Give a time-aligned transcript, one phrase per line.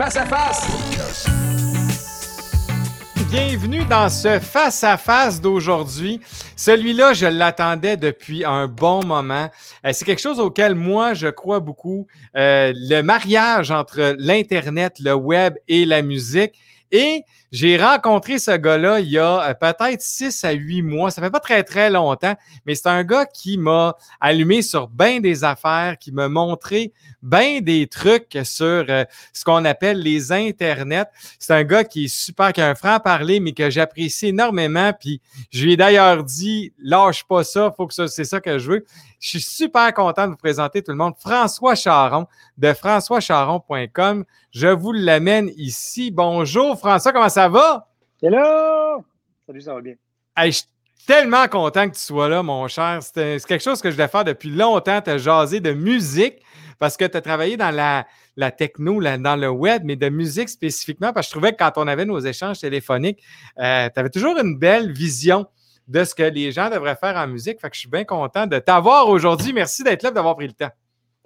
[0.00, 0.66] Face à face.
[3.30, 6.20] Bienvenue dans ce face-à-face d'aujourd'hui.
[6.56, 9.50] Celui-là, je l'attendais depuis un bon moment.
[9.84, 12.06] Euh, c'est quelque chose auquel moi, je crois beaucoup.
[12.34, 16.54] Euh, le mariage entre l'Internet, le web et la musique.
[16.92, 21.10] Et j'ai rencontré ce gars-là il y a euh, peut-être six à huit mois.
[21.10, 22.34] Ça fait pas très, très longtemps,
[22.64, 26.92] mais c'est un gars qui m'a allumé sur bien des affaires, qui m'a montré
[27.22, 31.06] bien des trucs sur euh, ce qu'on appelle les internets.
[31.38, 34.92] C'est un gars qui est super, qui a un franc-parler, mais que j'apprécie énormément.
[34.92, 38.58] Puis je lui ai d'ailleurs dit, lâche pas ça, faut que ça, c'est ça que
[38.58, 38.86] je veux.
[39.18, 41.14] Je suis super content de vous présenter tout le monde.
[41.18, 42.26] François Charon
[42.56, 44.24] de françoischaron.com.
[44.50, 46.10] Je vous l'amène ici.
[46.10, 47.88] Bonjour François, comment ça va?
[48.22, 49.04] Hello!
[49.46, 49.94] Salut, ça va bien.
[50.36, 50.64] je suis
[51.06, 53.00] tellement content que tu sois là, mon cher.
[53.02, 56.42] C'est quelque chose que je voulais faire depuis longtemps, te jaser de musique
[56.78, 60.48] parce que tu as travaillé dans la, la techno, dans le web, mais de musique
[60.48, 63.22] spécifiquement, parce que je trouvais que quand on avait nos échanges téléphoniques,
[63.58, 65.46] euh, tu avais toujours une belle vision
[65.86, 67.60] de ce que les gens devraient faire en musique.
[67.60, 69.52] Fait que je suis bien content de t'avoir aujourd'hui.
[69.52, 70.70] Merci d'être là d'avoir pris le temps.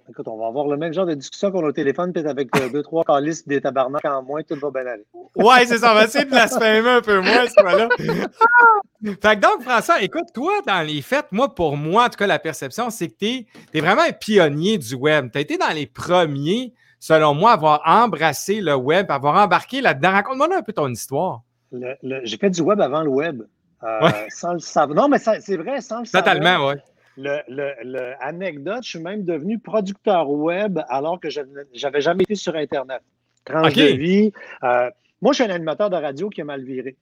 [0.07, 2.55] Écoute, on va avoir le même genre de discussion qu'on a au téléphone, peut-être avec
[2.57, 5.05] euh, deux, trois calices des tabarnaks en moins, tout va bien aller.
[5.35, 5.91] Ouais, c'est ça.
[5.91, 7.89] On va essayer de blasphémer un peu moins, ce là
[9.03, 12.27] fait que donc, François, écoute, toi, dans les fêtes, moi, pour moi, en tout cas,
[12.27, 15.31] la perception, c'est que tu es, vraiment un pionnier du web.
[15.31, 19.43] Tu as été dans les premiers, selon moi, à avoir embrassé le web, à avoir
[19.43, 20.11] embarqué là-dedans.
[20.11, 21.41] Raconte-moi un peu ton histoire.
[21.71, 23.41] J'ai fait du web avant le web.
[23.83, 24.95] Euh, sans le savoir.
[24.95, 26.35] Non, mais c'est vrai, sans le savoir.
[26.35, 26.75] Totalement, oui.
[27.17, 31.41] Le, anecdote, je suis même devenu producteur web alors que je
[31.81, 33.01] n'avais jamais été sur Internet.
[33.45, 34.31] Tranche de vie.
[34.63, 34.89] Euh,
[35.21, 36.95] moi, je suis un animateur de radio qui a mal viré.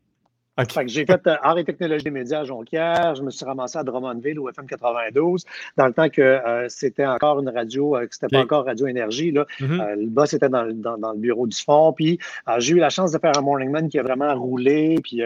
[0.85, 3.15] J'ai fait euh, art et technologie des médias à Jonquière.
[3.15, 5.45] Je me suis ramassé à Drummondville au FM 92
[5.77, 9.31] dans le temps que c'était encore une radio, que c'était pas encore Radio Énergie.
[9.31, 9.45] Là.
[9.59, 9.95] Mm-hmm.
[9.95, 11.93] le boss était dans, le bureau du fond.
[11.93, 12.19] Puis
[12.59, 14.99] j'ai eu la chance de faire un Morning Man qui a vraiment roulé.
[15.03, 15.21] Puis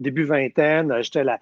[0.00, 1.38] début vingtaine, euh, j'étais la,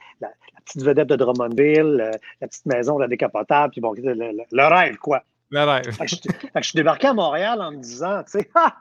[0.64, 2.10] petite vedette de Drummondville, euh,
[2.40, 5.22] la petite maison, la décapotable, puis bon, le, rêve, quoi.
[5.50, 5.96] Le rêve.
[6.02, 8.76] je, suis débarqué à Montréal en me disant, tu sais, ah,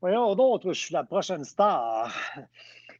[0.00, 2.12] voyons donc, je suis la prochaine star.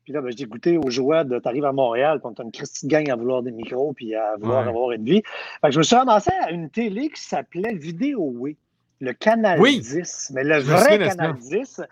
[0.07, 2.53] Puis là, ben, j'ai goûté au jouet de t'arrives à Montréal, quand tu as une
[2.53, 5.21] Christie gang à vouloir des micros puis à vouloir avoir une vie.
[5.69, 8.55] je me suis ramassé à une télé qui s'appelait Vidéoway
[9.01, 11.83] le Canal 10, mais le vrai Canal 10,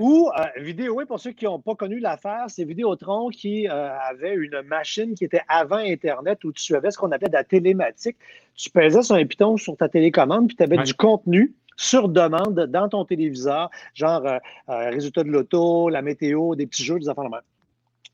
[0.00, 4.34] ou euh, Vidéo, pour ceux qui n'ont pas connu l'affaire, c'est Vidéotron qui euh, avait
[4.34, 8.16] une machine qui était avant Internet où tu avais ce qu'on appelait de la télématique.
[8.56, 12.66] Tu pesais sur un piton sur ta télécommande, puis tu avais du contenu sur demande
[12.66, 17.24] dans ton téléviseur, genre euh, résultat de l'auto, la météo, des petits jeux, des affaires
[17.24, 17.30] de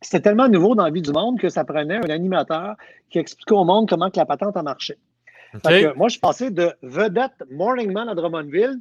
[0.00, 2.76] C'était tellement nouveau dans la vie du monde que ça prenait un animateur
[3.10, 4.98] qui expliquait au monde comment que la patente a marché
[5.96, 8.78] moi, je suis passé de vedette Morning Man à Drummondville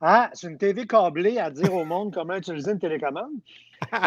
[0.00, 3.32] à, sur une TV câblée, à dire au monde comment utiliser une télécommande.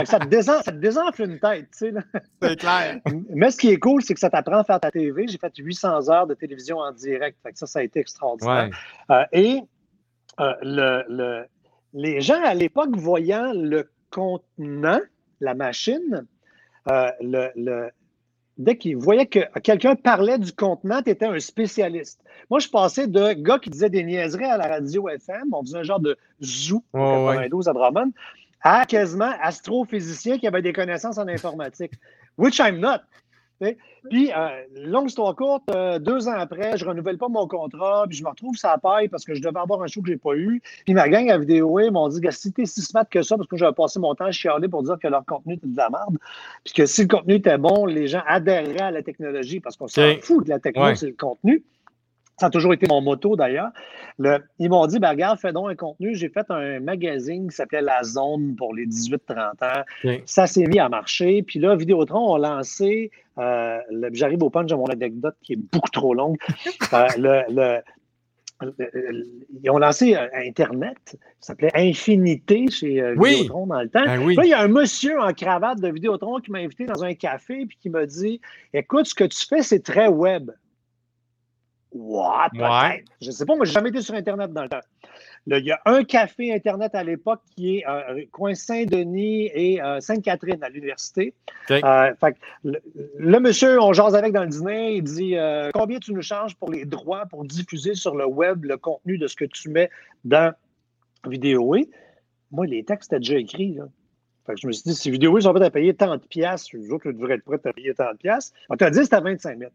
[0.05, 1.93] ça, te désenfle une tête, tu sais.
[2.41, 2.99] C'est clair.
[3.29, 5.27] Mais ce qui est cool, c'est que ça t'apprend à faire ta TV.
[5.27, 7.37] J'ai fait 800 heures de télévision en direct.
[7.55, 8.69] ça, ça a été extraordinaire.
[9.09, 9.61] Euh, et
[10.39, 11.45] euh, le,
[11.93, 14.99] les gens, à l'époque, voyant le contenant,
[15.39, 16.27] la machine,
[16.89, 17.89] euh, le,
[18.57, 22.21] dès qu'ils voyaient que quelqu'un parlait du contenant, tu étais un spécialiste.
[22.49, 25.79] Moi, je passais de gars qui disaient des niaiseries à la radio FM, on faisait
[25.79, 28.11] un genre de zoo en 92 à Drummond,
[28.61, 31.93] à quasiment astrophysicien qui avait des connaissances en informatique.
[32.37, 32.99] Which I'm not.
[33.59, 38.05] Puis, euh, longue histoire courte, euh, deux ans après, je ne renouvelle pas mon contrat,
[38.07, 40.13] puis je me retrouve ça paille parce que je devais avoir un show que je
[40.13, 40.61] n'ai pas eu.
[40.85, 43.57] Puis ma gang à vidéo m'ont dit si t'es si smart que ça, parce que
[43.57, 46.17] j'avais passé mon temps à chialer pour dire que leur contenu était de la merde,
[46.63, 49.87] puis que si le contenu était bon, les gens adhéreraient à la technologie parce qu'on
[49.87, 51.63] s'en fout de la technologie, c'est le contenu.
[52.37, 53.71] Ça a toujours été mon motto d'ailleurs.
[54.59, 56.15] ils m'ont dit, ben, regarde, fais donc un contenu.
[56.15, 60.17] J'ai fait un magazine qui s'appelait La Zone pour les 18-30 ans.
[60.25, 61.41] Ça s'est mis à marcher.
[61.41, 63.09] Puis là, Vidéotron a lancé,
[63.39, 63.79] euh,
[64.13, 66.37] j'arrive au punch de mon anecdote qui est beaucoup trop longue.
[68.63, 68.71] Euh,
[69.61, 71.17] ils ont lancé euh, Internet, ça
[71.49, 74.03] s'appelait Infinité chez Vidéotron dans le temps.
[74.03, 77.03] Ben là, il y a un monsieur en cravate de Vidéotron qui m'a invité dans
[77.03, 78.41] un café et qui m'a dit
[78.73, 80.49] Écoute, ce que tu fais, c'est très web.
[81.99, 82.49] What?
[82.53, 83.03] Ouais.
[83.21, 84.81] Je ne sais pas, moi, je n'ai jamais été sur Internet dans le temps.
[85.47, 89.99] il y a un café Internet à l'époque qui est euh, coin Saint-Denis et euh,
[89.99, 91.33] Sainte-Catherine à l'université.
[91.71, 92.13] Euh,
[92.63, 95.35] le, monsieur, on jase avec dans le dîner, il dit
[95.73, 99.27] Combien tu nous charges pour les droits pour diffuser sur le web le contenu de
[99.27, 99.89] ce que tu mets
[100.23, 100.53] dans
[101.27, 101.75] vidéo
[102.51, 103.77] Moi, les textes étaient déjà écrits.
[104.55, 107.11] je me suis dit, si vidéo sont prêts à payer tant de piastres, les autres
[107.11, 108.55] devraient être prêts à payer tant de piastres.
[108.69, 109.71] On t'a dit c'était à 25 000.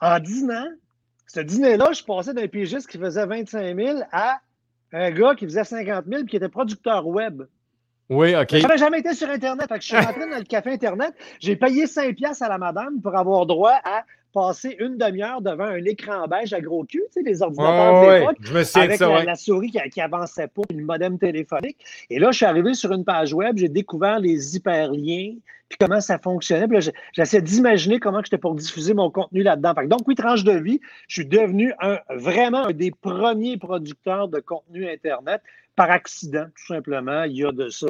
[0.00, 0.68] En 10 ans,
[1.26, 4.40] ce dîner-là, je passais d'un pigiste qui faisait 25 000 à
[4.92, 7.42] un gars qui faisait 50 000 et qui était producteur web.
[8.08, 8.56] Oui, OK.
[8.56, 9.68] Je n'avais jamais été sur Internet.
[9.72, 11.14] je suis rentré dans le café Internet.
[11.38, 15.64] J'ai payé 5 piastres à la madame pour avoir droit à passer une demi-heure devant
[15.64, 18.36] un écran beige à gros cul, tu sais, les ordinateurs de l'époque,
[18.76, 21.78] avec la, souris qui, qui avançait pas, puis le modem téléphonique.
[22.08, 25.34] Et là, je suis arrivé sur une page web, j'ai découvert les hyperliens,
[25.70, 26.68] puis comment ça fonctionnait.
[26.68, 29.74] Puis j'essaie d'imaginer comment j'étais pour diffuser mon contenu là-dedans.
[29.86, 34.40] Donc, oui, tranche de vie, je suis devenu un, vraiment un des premiers producteurs de
[34.40, 35.40] contenu Internet
[35.76, 37.86] par accident, tout simplement, il y a de ça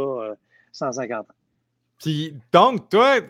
[0.73, 1.35] 150 euh, ans.
[2.00, 3.20] Puis donc, toi,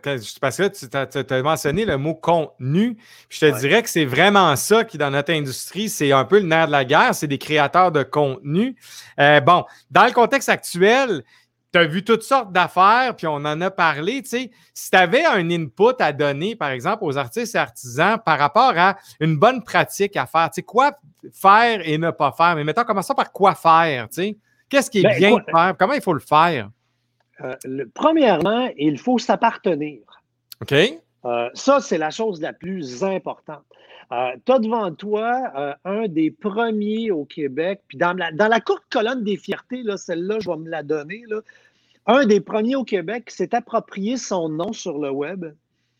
[0.40, 2.96] parce que tu as, mentionné le mot contenu,
[3.28, 6.46] je te dirais que c'est vraiment ça qui, dans notre industrie, c'est un peu le
[6.46, 8.76] nerf de la guerre, c'est des créateurs de contenu.
[9.18, 11.24] Euh, bon, dans le contexte actuel,
[11.72, 14.22] tu as vu toutes sortes d'affaires, puis on en a parlé.
[14.22, 18.18] Tu sais, si tu avais un input à donner, par exemple, aux artistes et artisans
[18.24, 20.92] par rapport à une bonne pratique à faire, tu sais, quoi
[21.32, 24.36] faire et ne pas faire, mais mettons, commençons par quoi faire, tu sais.
[24.68, 25.74] Qu'est-ce qui est ben, bien de faire?
[25.76, 26.70] Comment il faut le faire?
[27.42, 30.00] Euh, premièrement, il faut s'appartenir.
[30.60, 30.72] OK.
[30.72, 33.64] Euh, ça, c'est la chose la plus importante.
[34.12, 38.60] Euh, tu as devant toi un des premiers au Québec, puis dans la, dans la
[38.60, 41.22] courte colonne des fiertés, celle-là, je vais me la donner,
[42.06, 45.46] un des premiers au Québec qui s'est approprié son nom sur le web.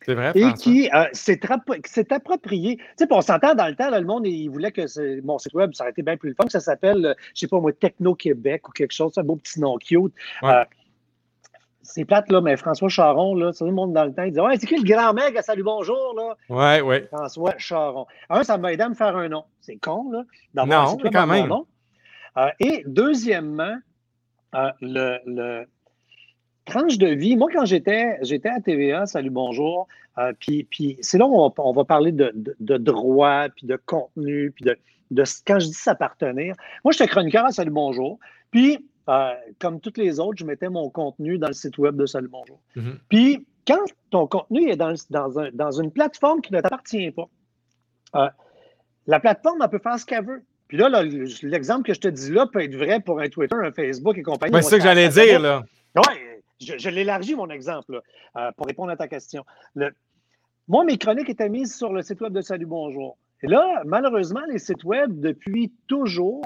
[0.03, 0.33] C'est vrai.
[0.35, 2.79] Et qui s'est approprié.
[2.79, 5.73] Tu sais, on s'entend dans le temps, le monde, il voulait que mon site web,
[5.75, 8.67] ça aurait été bien plus le fun, que ça s'appelle, je sais pas moi, Techno-Québec
[8.67, 10.15] ou quelque chose, un beau petit nom cute
[11.83, 14.41] c'est plate, là, mais François Charon, là, tout le monde dans le temps, il dit
[14.41, 16.37] Ouais, c'est qui le grand mec à Salut Bonjour, là?
[16.49, 17.07] Ouais, ouais.
[17.13, 18.07] François Charon.
[18.29, 19.45] Un, ça m'a aidé à me faire un nom.
[19.61, 20.25] C'est con, là.
[20.55, 21.49] Non, mais quand même.
[21.49, 21.67] Nom.
[22.37, 23.77] Euh, et deuxièmement,
[24.55, 25.67] euh, le, le,
[26.65, 27.37] tranche de vie.
[27.37, 29.89] Moi, quand j'étais, j'étais à TVA, Salut Bonjour,
[30.19, 34.53] euh, puis, puis c'est là où on, va parler de, de, droit, puis de contenu,
[34.53, 34.79] puis de,
[35.11, 36.55] de quand je dis s'appartenir.
[36.85, 38.19] Moi, j'étais chroniqueur à Salut Bonjour.
[38.51, 42.07] Puis, euh, comme toutes les autres, je mettais mon contenu dans le site web de
[42.07, 42.61] Salut Bonjour.
[42.77, 42.99] Mhm.
[43.09, 47.29] Puis, quand ton contenu est dans, dans, une plateforme qui ne t'appartient pas,
[48.17, 48.29] euh,
[49.07, 50.43] la plateforme, elle peut faire ce qu'elle veut.
[50.69, 51.03] Puis là,
[51.43, 54.23] l'exemple que je te dis là peut être vrai pour un Twitter, un Facebook et
[54.23, 54.55] compagnie.
[54.63, 55.65] c'est ça que j'allais dire, là.
[55.97, 56.15] Oui,
[56.61, 58.01] je, l'élargis, mon exemple,
[58.37, 59.45] euh, pour répondre à ta question.
[60.69, 63.17] moi, mes chroniques étaient mises sur le site web de Salut Bonjour.
[63.43, 66.45] Et là, malheureusement, les sites web, depuis toujours,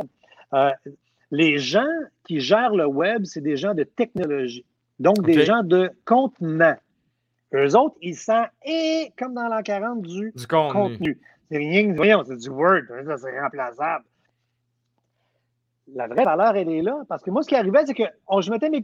[1.31, 1.83] les gens
[2.25, 4.65] qui gèrent le web, c'est des gens de technologie.
[4.99, 6.77] Donc, des gens de contenant.
[7.55, 11.21] Eux autres, ils sentent, et comme dans l'an 40, du, contenu.
[11.51, 14.05] C'est rien que, voyons, c'est du Word, hein, c'est remplaçable.
[15.95, 17.05] La vraie valeur, elle est là.
[17.09, 18.05] Parce que moi, ce qui arrivait, c'est que
[18.41, 18.83] je mettais mes,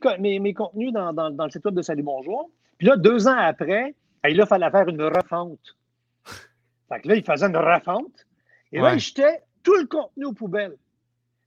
[0.54, 2.50] contenus dans, le site web de Salut Bonjour.
[2.78, 3.94] Puis là, deux ans après,
[4.28, 5.76] il là, fallait faire une refonte.
[6.88, 8.26] Fait que là, il faisait une refonte.
[8.72, 10.76] Et là, il jetait tout le contenu aux poubelles.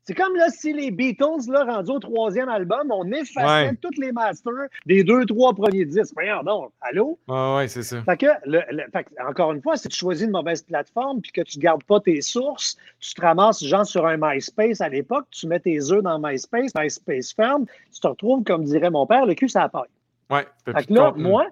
[0.06, 4.12] C'est comme là, si les Beatles, là, rendus au troisième album, on effaçait tous les
[4.12, 6.14] masters des deux, trois premiers disques.
[6.14, 7.18] Voyons donc, allô?
[7.30, 8.04] Ah oui, c'est ça.
[8.04, 11.64] Fait que, encore une fois, si tu choisis une mauvaise plateforme puis que tu ne
[11.64, 15.62] gardes pas tes sources, tu te ramasses, genre, sur un MySpace à l'époque, tu mets
[15.62, 19.48] tes œufs dans MySpace, MySpace ferme, tu te retrouves, comme dirait mon père, le cul,
[19.48, 19.84] ça paille.
[20.30, 20.42] Oui.
[20.66, 21.48] Fait que là, moi,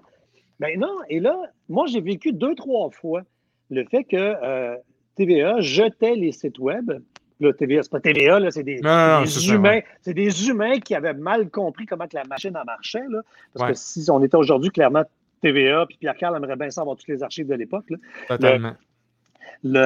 [0.60, 1.38] ben non, et là,
[1.70, 3.22] moi, j'ai vécu deux, trois fois
[3.70, 4.76] le fait que euh,
[5.16, 6.92] TVA jetait les sites web
[7.42, 9.80] Là, TVA, c'est pas TVA, c'est des, humains.
[10.00, 13.00] C'est des humains qui avaient mal compris comment que la machine a marché.
[13.08, 13.22] Là,
[13.54, 15.02] parce que si on était aujourd'hui, clairement,
[15.40, 17.86] TVA, puis Pierre-Carl aimerait bien savoir toutes les archives de l'époque.
[18.28, 18.74] Totalement.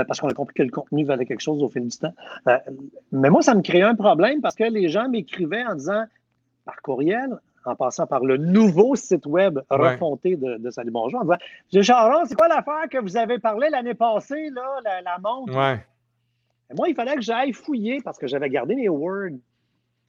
[0.06, 2.12] parce qu'on a compris que le contenu valait quelque chose au fil du temps.
[2.46, 2.58] Euh,
[3.10, 6.04] mais moi, ça me créait un problème parce que les gens m'écrivaient en disant,
[6.66, 11.82] par courriel, en passant par le nouveau site web refonté de, Salut Bonjour, en disant
[11.82, 15.56] Charon, c'est quoi l'affaire que vous avez parlé l'année passée, là, la, la montre?
[15.56, 15.80] Ouais.
[16.74, 19.38] Moi, il fallait que j'aille fouiller parce que j'avais gardé mes Word,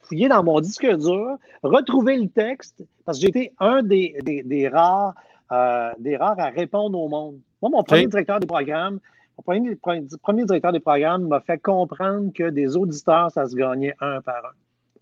[0.02, 5.14] fouiller dans mon disque dur, retrouver le texte, parce que j'étais un des, des, rares,
[5.52, 7.40] euh, des rares à répondre au monde.
[7.62, 9.00] Moi, mon premier directeur des programmes,
[9.38, 9.78] mon premier,
[10.24, 14.38] premier directeur des programmes m'a fait comprendre que des auditeurs, ça se gagnait un par
[14.38, 14.50] un.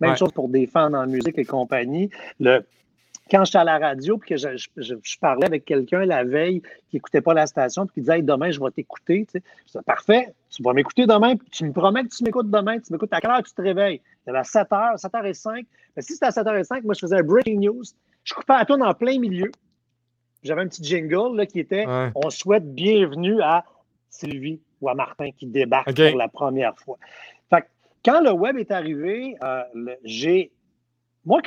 [0.00, 2.10] Même chose pour des fans en musique et compagnie.
[2.38, 2.66] Le,
[3.30, 7.20] quand j'étais à la radio puis que je, parlais avec quelqu'un la veille qui n'écoutait
[7.20, 10.72] pas la station puis qui disait demain je vais t'écouter, tu sais, parfait, tu vas
[10.72, 13.42] m'écouter demain, puis tu me promets que tu m'écoutes demain, tu m'écoutes à quelle heure
[13.42, 14.00] tu te réveilles?
[14.24, 15.66] C'était à 7 h, 7 h 05.
[15.96, 17.82] Mais si c'était à 7 h 05, moi je faisais un breaking news,
[18.24, 19.50] je coupais à toi dans plein milieu.
[20.42, 23.64] J'avais un petit jingle là, qui était On souhaite bienvenue à
[24.08, 26.98] Sylvie ou à Martin qui débarque pour la première fois.
[27.50, 27.64] Fait
[28.04, 29.62] quand le web est arrivé, euh,
[30.04, 30.52] j'ai.
[31.24, 31.40] Moi,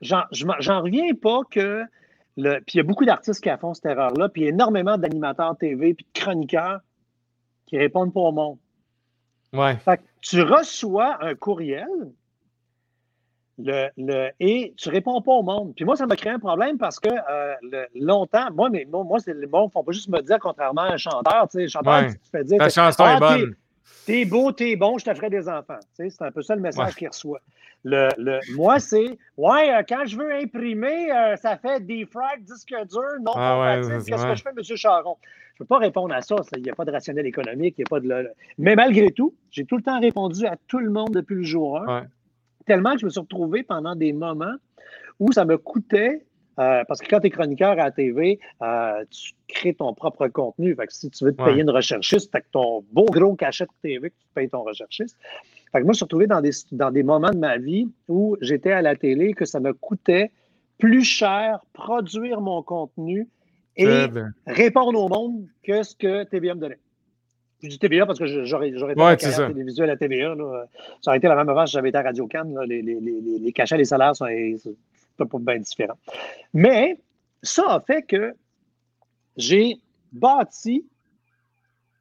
[0.00, 1.84] j'en reviens pas que.
[2.36, 5.94] Le, puis il y a beaucoup d'artistes qui font cette erreur-là, puis énormément d'animateurs TV,
[5.94, 6.80] puis de chroniqueurs
[7.66, 8.58] qui répondent pas au monde.
[9.52, 9.76] Ouais.
[9.76, 11.88] Fait que tu reçois un courriel
[13.64, 15.74] le, et tu réponds pas au monde.
[15.74, 19.18] Puis moi, ça m'a créé un problème parce que euh, longtemps, moi, mais moi, moi
[19.18, 22.06] c'est le monde, faut pas juste me dire, contrairement à un chanteur, tu sais, chanteur,
[22.06, 22.58] tu te fais dire.
[22.58, 23.54] Ta chanson est ah, bonne.
[24.06, 25.78] T'es beau, t'es bon, je te ferai des enfants.
[25.96, 27.40] Tu sais, c'est un peu ça le message qu'il reçoit.
[27.84, 32.74] Le, le, moi, c'est Ouais, euh, quand je veux imprimer, euh, ça fait defrag, disque
[32.90, 34.76] dur, non ah, Qu'est-ce que je fais, M.
[34.76, 35.16] Charon?
[35.22, 36.36] Je ne peux pas répondre à ça.
[36.56, 38.30] Il n'y a pas de rationnel économique, il n'y a pas de.
[38.58, 41.78] Mais malgré tout, j'ai tout le temps répondu à tout le monde depuis le jour
[41.78, 42.06] 1.
[42.66, 44.54] Tellement que je me suis retrouvé pendant des moments
[45.18, 46.24] où ça me coûtait
[46.58, 48.38] euh, parce que quand tu es chroniqueur à la TV,
[49.10, 50.74] tu crées ton propre contenu.
[50.74, 53.70] Fait que si tu veux te payer une recherchiste, tu ton beau gros cachet de
[53.82, 55.16] TV que tu payes ton recherchiste.
[55.72, 58.36] Fait que moi, je suis retrouvé dans des, dans des moments de ma vie où
[58.40, 60.32] j'étais à la télé, que ça me coûtait
[60.78, 63.28] plus cher produire mon contenu
[63.76, 64.06] et
[64.46, 66.78] répondre au monde que ce que TVA me donnait.
[67.62, 70.34] Je dis TVA parce que j'aurais j'aurais été ouais, télévisuelle à TVA.
[71.02, 72.58] Ça aurait été la même avant si j'avais été à Radio Cannes.
[72.66, 74.26] Les, les, les, les, cachets, les salaires sont,
[75.16, 75.98] pas bien différents.
[76.54, 76.98] Mais
[77.42, 78.34] ça a fait que
[79.36, 79.76] j'ai
[80.12, 80.86] bâti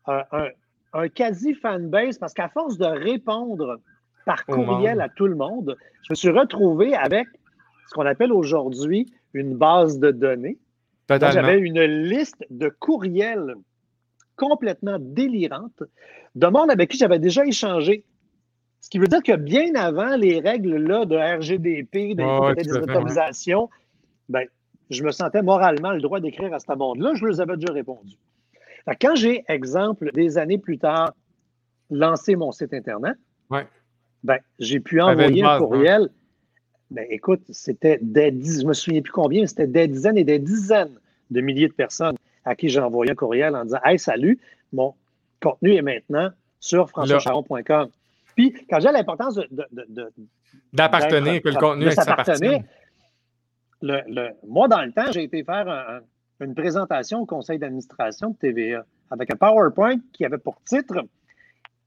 [0.06, 0.24] un,
[0.94, 3.80] un quasi fanbase parce qu'à force de répondre
[4.26, 7.28] par courriel à tout le monde, je me suis retrouvé avec
[7.88, 10.58] ce qu'on appelle aujourd'hui une base de données.
[11.10, 13.56] J'avais une liste de courriels
[14.36, 15.84] complètement délirante
[16.36, 18.06] de monde avec qui j'avais déjà échangé.
[18.82, 23.70] Ce qui veut dire que bien avant les règles là, de RGDP, de des autorisations,
[24.30, 24.46] ben,
[24.90, 27.14] je me sentais moralement le droit d'écrire à ce monde-là.
[27.16, 28.16] Je leur avais déjà répondu.
[29.02, 31.14] Quand j'ai, exemple, des années plus tard,
[31.92, 33.18] lancé mon site Internet,
[34.24, 36.10] ben, j'ai pu envoyer un courriel.
[36.90, 41.00] Ben, écoute, c'était des je me souviens plus combien, c'était des dizaines et des dizaines
[41.30, 44.40] de milliers de personnes à qui j'ai envoyé un courriel en disant Hey, salut,
[44.74, 44.96] mon
[45.40, 47.90] contenu est maintenant sur françoischaron.com.
[48.40, 49.68] Puis, quand j'ai l'importance de.
[50.72, 52.64] D'appartenir, que le contenu s'appartenir.
[53.82, 56.00] Le, le, moi, dans le temps, j'ai été faire un,
[56.40, 61.06] une présentation au conseil d'administration de TVA avec un PowerPoint qui avait pour titre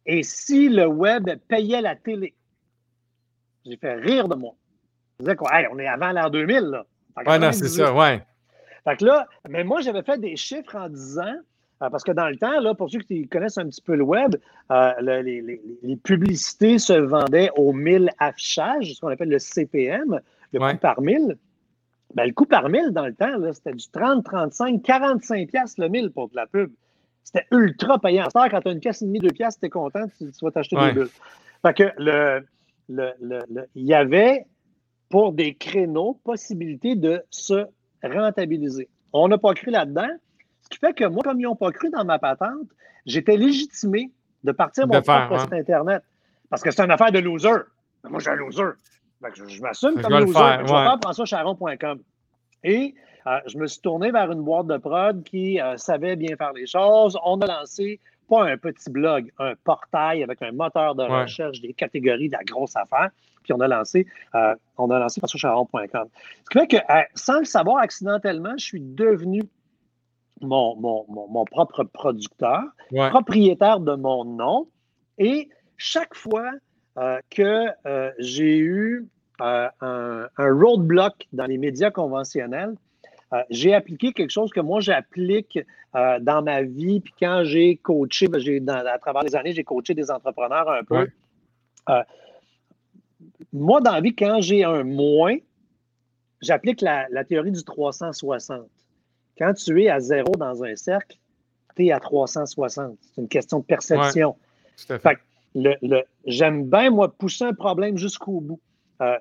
[0.04, 2.34] Et si le web payait la télé?
[3.64, 4.52] J'ai fait rire de moi.
[5.18, 6.84] Je disais quoi, on est avant l'an 2000, là.
[7.26, 8.22] Ouais, non, c'est ça, ouais.
[8.84, 11.34] Fait que là, mais moi, j'avais fait des chiffres en disant,
[11.90, 14.36] parce que dans le temps, là, pour ceux qui connaissent un petit peu le web,
[14.70, 20.20] euh, les, publicités se vendaient au 1000 affichages, ce qu'on appelle le CPM,
[20.52, 21.36] le coût par 1000.
[22.14, 25.88] Ben, le coût par mille dans le temps, c'était du 30, 35, 45 pièces le
[25.88, 26.70] mille pour de la pub.
[27.24, 28.26] C'était ultra payant.
[28.34, 30.76] quand tu as une pièce et demie, deux pièces, tu es content, tu, vas t'acheter
[30.76, 31.08] des bulles.
[31.64, 32.44] Fait que le,
[33.74, 34.44] il y avait
[35.08, 37.66] pour des créneaux possibilité de se
[38.02, 38.88] rentabiliser.
[39.12, 40.08] On n'a pas cru là-dedans.
[40.72, 42.66] Qui fait que moi, comme ils n'ont pas cru dans ma patente,
[43.04, 44.10] j'étais légitimé
[44.42, 46.02] de partir mon propre site Internet.
[46.48, 47.50] Parce que c'est une affaire de loser.
[48.08, 48.72] Moi, j'ai un loser
[49.34, 50.32] je, m'assume comme loser.
[50.32, 52.00] Je vais faire françoischaron.com.
[52.64, 52.94] Et
[53.26, 56.54] euh, je me suis tourné vers une boîte de prod qui euh, savait bien faire
[56.54, 57.18] les choses.
[57.22, 58.00] On a lancé
[58.30, 62.44] pas un petit blog, un portail avec un moteur de recherche, des catégories de la
[62.44, 63.10] grosse affaire.
[63.42, 66.08] Puis on a lancé, euh, on a lancé françoischaron.com.
[66.44, 66.76] Ce qui fait que,
[67.14, 69.42] sans le savoir accidentellement, je suis devenu
[70.42, 72.62] mon, mon propre producteur,
[73.10, 74.68] propriétaire de mon nom.
[75.18, 76.50] Et chaque fois
[76.98, 79.08] euh, que euh, j'ai eu
[79.40, 82.74] euh, un, roadblock dans les médias conventionnels.
[83.48, 85.58] j'ai appliqué quelque chose que moi j'applique
[85.94, 87.00] dans ma vie.
[87.00, 91.08] Puis quand j'ai coaché, ben, à travers les années, j'ai coaché des entrepreneurs un peu.
[93.52, 95.36] moi, dans la vie, quand j'ai un moins,
[96.42, 98.68] j'applique la, théorie du 360.
[99.38, 101.16] Quand tu es à zéro dans un cercle,
[101.76, 102.96] tu es à 360.
[103.00, 104.36] C'est une question de perception.
[104.76, 105.18] fait
[105.54, 108.60] le, j'aime bien, moi, pousser un problème jusqu'au bout.
[109.00, 109.16] Euh,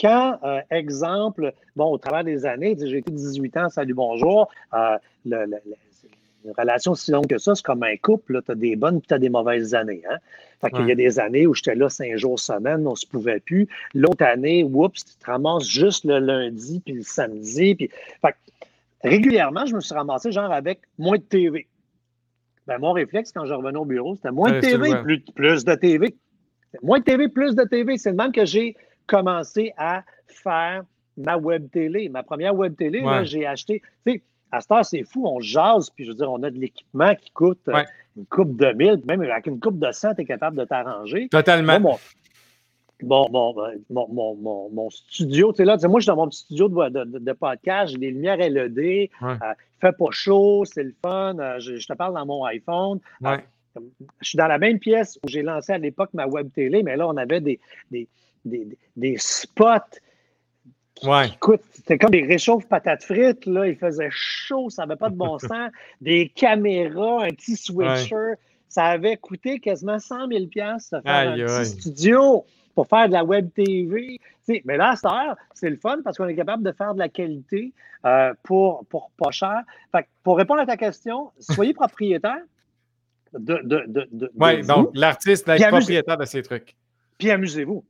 [0.00, 4.96] quand, euh, exemple, bon, au travers des années, j'ai été 18 ans, salut, bonjour, euh,
[5.24, 9.06] une relation si longue que ça, c'est comme un couple, tu as des bonnes puis
[9.06, 10.02] tu as des mauvaises années.
[10.10, 10.16] Hein?
[10.60, 13.38] Fait qu'il y a des années où j'étais là cinq jours semaine, on se pouvait
[13.38, 13.68] plus.
[13.94, 17.76] L'autre année, oups, tu te ramasses juste le lundi puis le samedi.
[17.76, 17.90] Puis...
[18.20, 18.34] Fait
[19.02, 21.68] régulièrement, je me suis ramassé genre avec moins de TV.
[22.66, 24.90] Ben, mon réflexe quand je revenais au bureau, c'était moins de TV,
[25.34, 26.16] plus, de TV.
[26.82, 27.98] Moins de TV, plus de TV.
[27.98, 30.84] C'est le même que j'ai commencé à faire
[31.16, 32.08] ma web télé.
[32.08, 33.82] Ma première web télé, j'ai acheté.
[34.06, 36.50] Tu sais, à cette heure, c'est fou, on jase, puis je veux dire, on a
[36.50, 37.82] de l'équipement qui coûte euh,
[38.16, 41.28] une coupe de 1000, même avec une coupe de 100, tu es capable de t'arranger.
[41.30, 41.98] Totalement.
[43.02, 46.16] Bon, bon, ben, mon, mon, mon, mon, studio, tu sais, là, moi, je suis dans
[46.16, 50.64] mon petit studio de, de, podcast, j'ai des lumières LED, euh, il fait pas chaud,
[50.64, 53.00] c'est le fun, euh, je, te parle dans mon iPhone.
[53.24, 53.38] Euh,
[54.20, 56.96] je suis dans la même pièce où j'ai lancé à l'époque ma web télé, mais
[56.96, 57.58] là, on avait des,
[57.90, 58.06] des,
[58.44, 59.98] des, spots.
[61.02, 61.26] ouais.
[61.72, 63.66] c'était comme des réchauffes patates frites, là.
[63.66, 65.70] Il faisait chaud, ça n'avait pas de bon sens.
[66.00, 68.34] des caméras, un petit switcher.
[68.68, 73.24] Ça avait coûté quasiment 100 000 de faire un petit studio pour faire de la
[73.24, 74.18] web TV.
[74.64, 74.94] mais là,
[75.54, 77.72] c'est le fun parce qu'on est capable de faire de la qualité
[78.04, 79.62] euh, pour, pour pas cher.
[80.22, 82.42] pour répondre à ta question, soyez propriétaire
[83.32, 83.60] de.
[83.62, 86.74] de, de, oui, donc l'artiste d'être propriétaire de ces trucs.
[87.18, 87.84] Puis amusez-vous.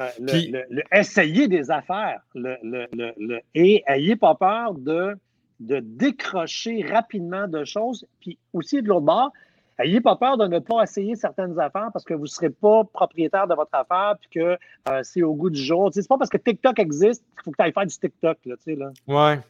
[0.00, 5.16] Euh, le, essayez des affaires le, et ayez pas peur de,
[5.60, 8.04] de décrocher rapidement de choses.
[8.20, 9.32] Puis aussi, de l'autre bord,
[9.78, 12.84] Ayez pas peur de ne pas essayer certaines affaires parce que vous ne serez pas
[12.84, 15.90] propriétaire de votre affaire puis que euh, c'est au goût du jour.
[15.92, 18.38] Ce n'est pas parce que TikTok existe qu'il faut que tu ailles faire du TikTok.
[18.44, 18.90] Là, là.
[19.08, 19.40] Ouais.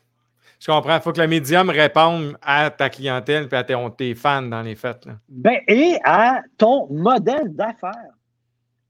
[0.58, 0.96] Je comprends.
[0.96, 4.74] Il faut que le médium réponde à ta clientèle et à tes, fans dans les
[4.74, 5.06] fêtes.
[5.28, 8.14] Ben, et à ton modèle d'affaires.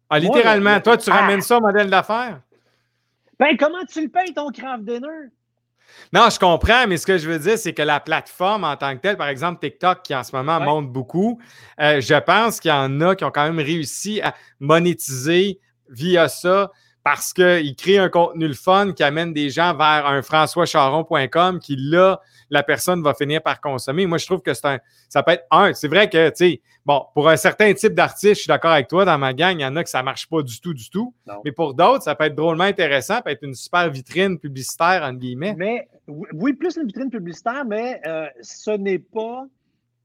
[0.08, 2.40] Ah, littéralement, toi, tu ramènes ça au modèle d'affaires?
[3.38, 5.30] Ben, comment tu le payes ton craft dinner?
[6.12, 8.94] Non, je comprends, mais ce que je veux dire, c'est que la plateforme en tant
[8.94, 11.40] que telle, par exemple TikTok, qui en ce moment monte beaucoup,
[11.80, 15.58] euh, je pense qu'il y en a qui ont quand même réussi à monétiser
[15.88, 16.70] via ça
[17.04, 21.76] parce qu'ils créent un contenu le fun qui amène des gens vers un françoischaron.com qui,
[21.76, 22.18] là,
[22.49, 24.06] la personne va finir par consommer.
[24.06, 24.78] Moi, je trouve que c'est un,
[25.11, 25.75] ça peut être un.
[25.75, 28.88] C'est vrai que, tu sais, bon, pour un certain type d'artiste, je suis d'accord avec
[28.88, 30.73] toi, dans ma gang, il y en a que ça ne marche pas du tout,
[30.73, 31.12] du tout.
[31.44, 35.02] Mais pour d'autres, ça peut être drôlement intéressant, ça peut être une super vitrine publicitaire,
[35.02, 35.54] entre guillemets.
[35.58, 39.44] Mais oui, plus une vitrine publicitaire, mais euh, ce n'est pas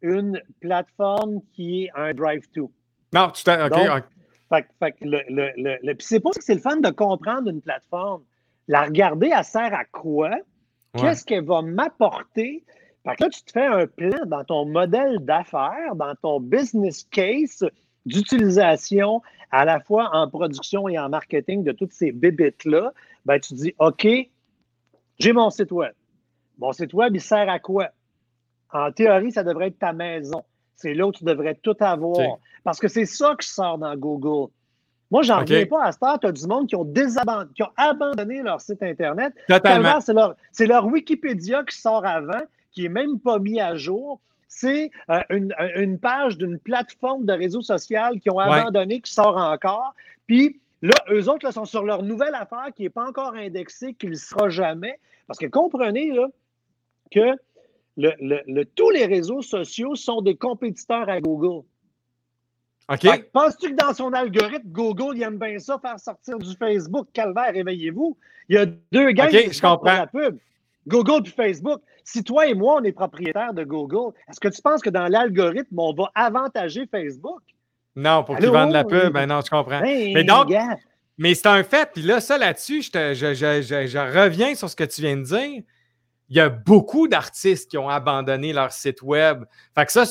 [0.01, 2.69] une plateforme qui est un drive-to.
[3.13, 3.63] Non, tu t'es.
[3.63, 4.03] OK.
[4.49, 8.23] Fait, fait le, le, le, c'est pas que c'est le fun de comprendre une plateforme.
[8.67, 10.31] La regarder, elle sert à quoi?
[10.97, 12.63] Qu'est-ce qu'elle va m'apporter?
[13.05, 17.03] Fait que là, tu te fais un plan dans ton modèle d'affaires, dans ton business
[17.11, 17.63] case
[18.05, 22.91] d'utilisation à la fois en production et en marketing de toutes ces bébites-là.
[23.25, 24.07] Ben, tu dis, OK,
[25.19, 25.93] j'ai mon site web.
[26.57, 27.89] Mon site web, il sert à quoi?
[28.71, 30.43] En théorie, ça devrait être ta maison.
[30.75, 32.39] C'est là où tu devrais tout avoir.
[32.63, 34.51] Parce que c'est ça qui sort dans Google.
[35.11, 36.19] Moi, j'en reviens pas à Star.
[36.19, 36.85] Tu as du monde qui ont,
[37.55, 39.33] qui ont abandonné leur site Internet.
[39.47, 39.99] Totalement.
[40.01, 42.41] C'est leur, leur, Wikipédia qui sort avant,
[42.71, 44.19] qui n'est même pas mis à jour.
[44.47, 49.37] C'est euh, une, une, page d'une plateforme de réseau social qui ont abandonné, qui sort
[49.37, 49.93] encore.
[50.27, 53.93] Puis là, eux autres là, sont sur leur nouvelle affaire qui n'est pas encore indexée,
[53.93, 54.99] qui ne le sera jamais.
[55.27, 56.27] Parce que comprenez là,
[57.11, 57.35] que
[57.97, 61.65] le, tous les réseaux sociaux sont des compétiteurs à Google.
[62.89, 63.29] OK.
[63.31, 67.07] Penses-tu que dans son algorithme, Google, il aime bien ça, faire sortir du Facebook?
[67.13, 68.17] Calvaire, réveillez-vous.
[68.49, 69.93] Il y a deux gars qui je comprends.
[69.93, 70.37] la pub.
[70.87, 71.81] Google puis Facebook.
[72.03, 75.07] Si toi et moi, on est propriétaires de Google, est-ce que tu penses que dans
[75.07, 77.41] l'algorithme, on va avantager Facebook?
[77.95, 79.81] Non, pour qu'ils vendent la pub, ben non, je comprends.
[79.81, 80.51] Ben, mais donc,
[81.19, 81.91] mais c'est un fait.
[81.93, 85.63] Puis là, ça là-dessus, je, je, reviens sur ce que tu viens de dire
[86.29, 89.45] il y a beaucoup d'artistes qui ont abandonné leur site web.
[89.73, 90.03] Fait que ça,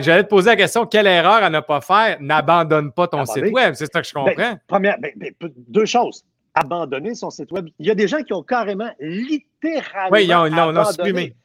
[0.00, 2.16] j'allais te poser la question, quelle erreur à ne pas faire?
[2.20, 3.74] N'abandonne pas ton site web.
[3.74, 4.58] C'est ça que je ben, comprends.
[4.66, 5.32] première, ben, ben,
[5.68, 6.24] deux choses.
[6.54, 7.68] Abandonner son site web.
[7.78, 10.08] Il y a des gens qui ont carrément littéralement.
[10.10, 11.36] Oui, ils ont, supprimé.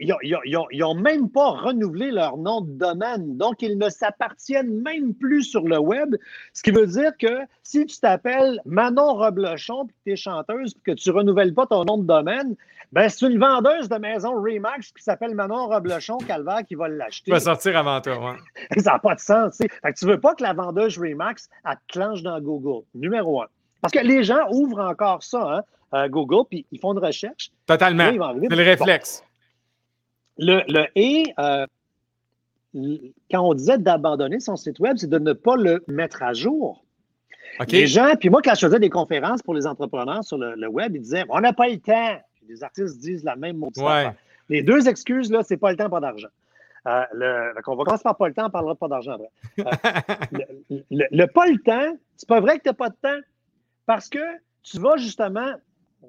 [0.00, 3.38] Ils n'ont même pas renouvelé leur nom de domaine.
[3.38, 6.16] Donc, ils ne s'appartiennent même plus sur le web.
[6.52, 10.74] Ce qui veut dire que si tu t'appelles Manon Reblochon et que tu es chanteuse
[10.76, 12.54] et que tu ne renouvelles pas ton nom de domaine,
[12.92, 17.24] ben, c'est une vendeuse de maison Remax qui s'appelle Manon Roblochon Calvaire qui va l'acheter.
[17.26, 18.36] Tu vas sortir avant toi,
[18.78, 19.58] Ça n'a pas de sens.
[19.58, 22.84] Fait que tu ne veux pas que la vendeuse Remax, elle te clenche dans Google.
[22.94, 23.46] Numéro un.
[23.82, 25.62] Parce que les gens ouvrent encore ça, hein,
[25.94, 27.50] euh, Google, puis ils font une recherche.
[27.66, 28.10] Totalement.
[28.48, 29.22] C'est le réflexe.
[30.38, 31.66] Le, le, et, euh,
[33.30, 36.84] quand on disait d'abandonner son site web, c'est de ne pas le mettre à jour.
[37.68, 40.68] Les gens, puis moi, quand je faisais des conférences pour les entrepreneurs sur le, le
[40.68, 43.70] web, ils disaient On n'a pas le temps les artistes disent la même mot.
[44.48, 46.28] Les deux excuses, là, c'est pas le temps, pas d'argent.
[46.86, 49.30] Euh, le, on va commencer par pas le temps, on parlera pas d'argent après.
[50.70, 53.20] Euh, le, pas le temps, c'est pas vrai que tu n'as pas de temps
[53.84, 54.18] parce que
[54.62, 55.52] tu vas justement,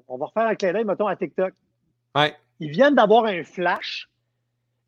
[0.08, 1.52] on va refaire un clin d'œil, mettons, à TikTok.
[2.60, 4.08] Ils viennent d'avoir un flash.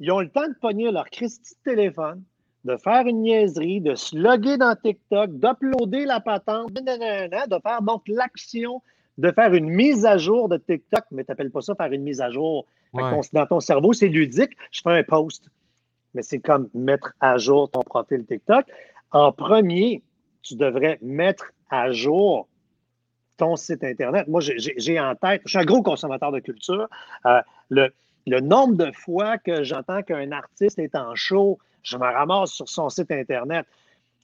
[0.01, 2.23] Ils ont le temps de pogner leur Christie de téléphone,
[2.65, 8.03] de faire une niaiserie, de se loguer dans TikTok, d'uploader la patente, de faire donc
[8.09, 8.83] l'action
[9.19, 12.03] de faire une mise à jour de TikTok, mais tu n'appelles pas ça faire une
[12.03, 12.67] mise à jour.
[12.95, 15.49] dans ton cerveau, c'est ludique, je fais un post.
[16.15, 18.67] Mais c'est comme mettre à jour ton profil TikTok.
[19.13, 20.03] En premier,
[20.43, 22.49] tu devrais mettre à jour
[23.39, 24.29] ton site Internet.
[24.29, 26.87] Moi, j'ai en tête, je suis un gros consommateur de culture.
[27.25, 27.93] Euh, le,
[28.27, 32.69] le nombre de fois que j'entends qu'un artiste est en show je me ramasse sur
[32.69, 33.67] son site Internet.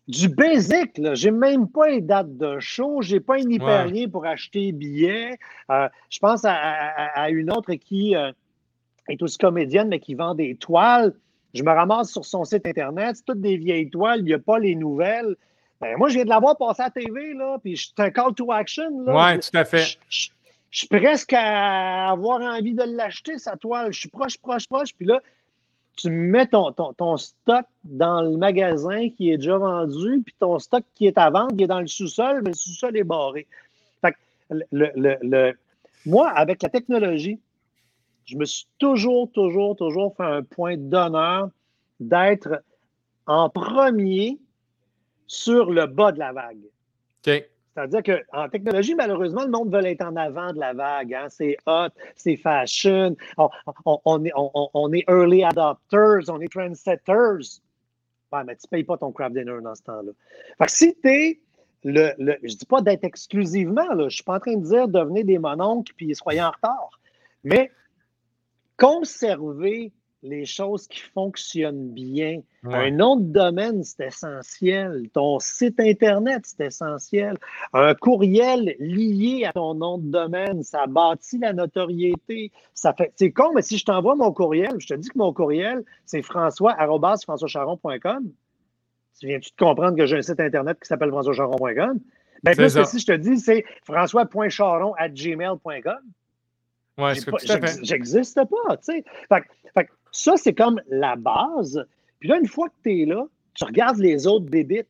[0.08, 4.24] Du basic, là, j'ai même pas une date de show, j'ai pas un hyperlien pour
[4.24, 5.36] acheter billets.
[5.70, 8.32] Euh, je pense à, une autre qui euh,
[9.10, 11.12] est aussi comédienne, mais qui vend des toiles.
[11.52, 14.38] Je me ramasse sur son site Internet, c'est toutes des vieilles toiles, il n'y a
[14.38, 15.36] pas les nouvelles.
[15.80, 18.32] Ben, moi, je viens de l'avoir passé à la TV, là, puis c'est un call
[18.34, 18.88] to action.
[19.06, 19.98] Oui, tout à fait.
[20.08, 20.30] Je,
[20.70, 23.92] suis presque à avoir envie de l'acheter, sa toile.
[23.92, 24.94] Je suis proche, proche, proche.
[24.94, 25.20] Puis là,
[25.98, 30.84] tu mets ton, ton, stock dans le magasin qui est déjà vendu, puis ton stock
[30.94, 33.48] qui est à vendre, qui est dans le sous-sol, mais le sous-sol est barré.
[34.00, 34.14] Fait
[34.70, 35.52] le, le,
[36.06, 37.40] moi, avec la technologie,
[38.26, 41.50] je me suis toujours, toujours, toujours fait un point d'honneur
[41.98, 42.62] d'être
[43.26, 44.38] en premier
[45.26, 46.64] sur le bas de la vague.
[47.78, 51.14] C'est-à-dire qu'en technologie, malheureusement, le monde veut être en avant de la vague.
[51.14, 51.26] Hein.
[51.28, 53.16] C'est hot, c'est fashion,
[53.84, 57.60] on, est, on, est, early adopters, on est trendsetters.
[58.32, 60.12] Ouais, mais tu ne payes pas ton craft dinner dans ce temps-là.
[60.58, 61.40] Fait que si tu es
[61.84, 64.64] le, je ne dis pas d'être exclusivement, là, je ne suis pas en train de
[64.64, 66.90] dire devenez des mononcles puis soyez en retard,
[67.44, 67.70] mais
[68.76, 72.42] conserver les choses qui fonctionnent bien.
[72.64, 75.08] Un nom de domaine, c'est essentiel.
[75.12, 77.36] Ton site Internet, c'est essentiel.
[77.72, 82.50] Un courriel lié à ton nom de domaine, ça bâtit la notoriété.
[82.74, 85.32] Ça fait, c'est con, mais si je t'envoie mon courriel, je te dis que mon
[85.32, 88.32] courriel, c'est françois.françoischaron.com.
[89.20, 92.00] Tu viens-tu de comprendre que j'ai un site Internet qui s'appelle françoischaron.com?
[92.44, 95.98] Ben, plus que si je te dis, c'est françois.charon.gmail.com.
[96.98, 97.14] Ouais,
[97.82, 99.02] J'existe pas, tu sais.
[100.12, 101.84] Ça, c'est comme la base.
[102.20, 104.88] Puis là, une fois que tu es là, tu regardes les autres bébites.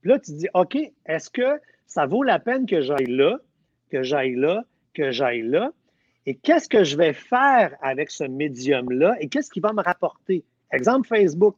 [0.00, 0.76] Puis là, tu te dis, OK,
[1.06, 3.38] est-ce que ça vaut la peine que j'aille là,
[3.90, 5.72] que j'aille là, que j'aille là?
[6.26, 9.16] Et qu'est-ce que je vais faire avec ce médium-là?
[9.20, 10.44] Et qu'est-ce qui va me rapporter?
[10.70, 11.56] Exemple, Facebook.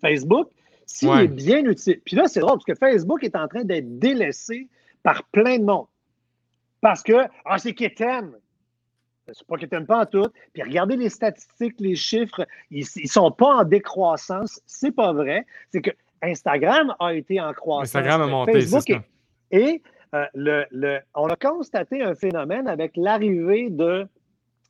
[0.00, 0.50] Facebook,
[0.86, 2.00] s'il est bien utile.
[2.04, 4.68] Puis là, c'est drôle parce que Facebook est en train d'être délaissé
[5.02, 5.86] par plein de monde.
[6.80, 8.32] Parce que, ah, c'est Keten.
[9.32, 10.28] C'est pas qu'ils t'aiment pas en tout.
[10.52, 14.60] Puis regardez les statistiques, les chiffres, ils, ne sont pas en décroissance.
[14.66, 15.46] C'est pas vrai.
[15.72, 15.90] C'est que
[16.22, 17.94] Instagram a été en croissance.
[17.94, 19.00] Instagram a monté, Facebook
[19.50, 19.82] Et
[20.14, 24.06] euh, le, on a constaté un phénomène avec l'arrivée de,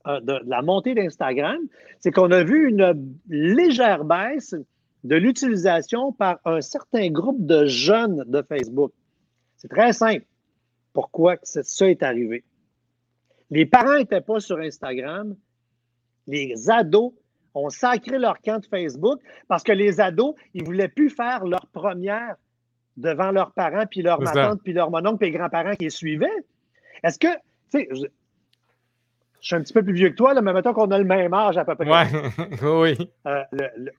[0.06, 1.58] euh, de, la montée d'Instagram.
[1.98, 4.54] C'est qu'on a vu une légère baisse
[5.02, 8.92] de l'utilisation par un certain groupe de jeunes de Facebook.
[9.56, 10.24] C'est très simple.
[10.92, 12.44] Pourquoi ça est arrivé?
[13.50, 15.36] Les parents n'étaient pas sur Instagram.
[16.26, 17.12] Les ados
[17.54, 21.66] ont sacré leur compte Facebook parce que les ados, ils ne voulaient plus faire leur
[21.68, 22.36] première
[22.96, 26.44] devant leurs parents, puis leur tante, puis leur mononcle, puis les grands-parents qui les suivaient.
[27.02, 27.28] Est-ce que,
[27.70, 28.06] tu sais, je,
[29.40, 31.34] suis un petit peu plus vieux que toi, là, mais mettons qu'on a le même
[31.34, 31.90] âge à peu près.
[31.90, 32.32] Ouais.
[32.62, 33.10] oui.
[33.26, 33.42] Euh,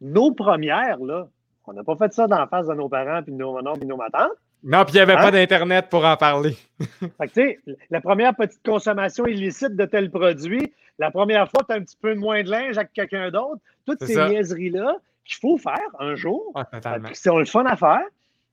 [0.02, 1.28] nos premières, là,
[1.68, 3.80] on n'a pas fait ça dans la face de nos parents, puis de nos mononcles,
[3.80, 4.32] puis de nos matantes.
[4.66, 5.32] Non, puis il n'y avait pas hein?
[5.32, 6.58] d'Internet pour en parler.
[6.80, 11.78] fait que, la première petite consommation illicite de tel produit, la première fois, tu as
[11.78, 13.62] un petit peu moins de linge avec quelqu'un d'autre.
[13.86, 16.52] Toutes ces niaiseries-là qu'il faut faire un jour,
[17.14, 18.06] si on le fun à faire,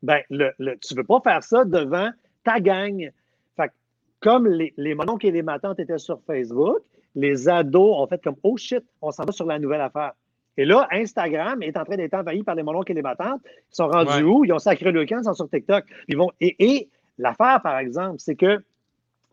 [0.03, 2.11] ben, le, tu ne veux pas faire ça devant
[2.45, 3.11] ta gang.
[3.57, 3.73] Fait que,
[4.21, 6.81] comme les, les mononcles et les matantes étaient sur Facebook,
[7.15, 10.13] les ados ont fait comme Oh shit, on s'en va sur la nouvelle affaire.
[10.57, 13.41] Et là, Instagram est en train d'être envahi par les mononcles et les battantes.
[13.45, 14.45] Ils sont rendus où?
[14.45, 15.85] Ils ont sacré le camp, ils sont sur TikTok.
[16.09, 16.31] Ils vont...
[16.41, 16.89] Et,
[17.19, 18.63] l'affaire, par exemple, c'est que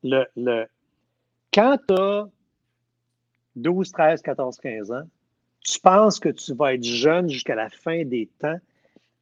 [0.03, 0.65] le, le,
[1.53, 2.27] quand tu as
[3.55, 5.03] 12, 13, 14, 15 ans,
[5.61, 8.57] tu penses que tu vas être jeune jusqu'à la fin des temps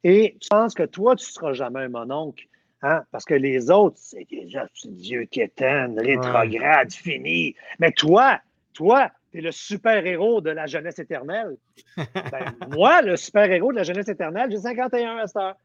[0.04, 2.46] et tu penses que toi, tu ne seras jamais un mononcle.
[2.82, 3.02] Hein?
[3.10, 7.56] Parce que les autres, c'est déjà Dieu qui éteint, rétrograde, fini.
[7.80, 8.38] Mais toi,
[8.72, 11.56] toi, tu es le super-héros de la jeunesse éternelle.
[11.96, 15.56] Ben, moi, le super-héros de la jeunesse éternelle, j'ai 51 à cette heure.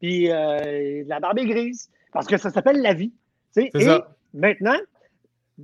[0.00, 1.90] Puis euh, la barbe est grise.
[2.12, 3.12] Parce que ça s'appelle la vie.
[3.56, 3.70] Et
[4.32, 4.78] maintenant,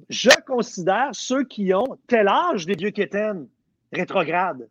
[0.08, 3.46] je considère ceux qui ont tel âge des vieux quétaines
[3.92, 4.68] rétrogrades.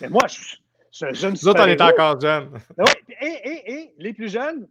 [0.00, 0.56] Mais moi, je
[0.90, 2.50] suis un jeune super on est encore jeunes.
[2.76, 2.84] Ben
[3.20, 4.68] et, les plus jeunes,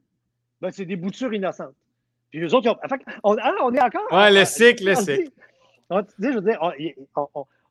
[0.62, 1.76] ben, c'est des boutures innocentes.
[2.30, 2.78] Puis les autres, ont...
[3.24, 4.12] on, ah, on, est encore.
[4.12, 5.32] Ouais, le cycle, le cycle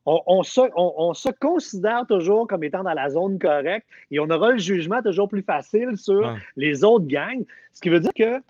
[0.05, 5.01] on, se, considère toujours comme étant dans la zone correcte et on aura le jugement
[5.01, 7.45] toujours plus facile sur les autres gangs.
[7.73, 8.41] Ce qui veut dire que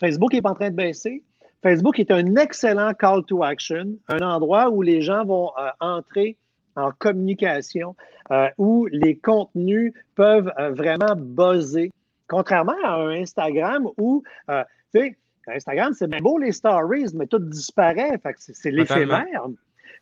[0.00, 1.22] Facebook n'est pas en train de baisser.
[1.62, 6.36] Facebook est un excellent call to action, un endroit où les gens vont euh, entrer
[6.74, 7.94] en communication,
[8.30, 11.90] euh, où les contenus peuvent euh, vraiment buzzer.
[12.28, 14.54] Contrairement à un Instagram où, tu
[14.94, 15.16] sais,
[15.50, 18.20] Instagram, c'est bien beau les stories, mais tout disparaît.
[18.38, 19.46] c'est l'éphémère.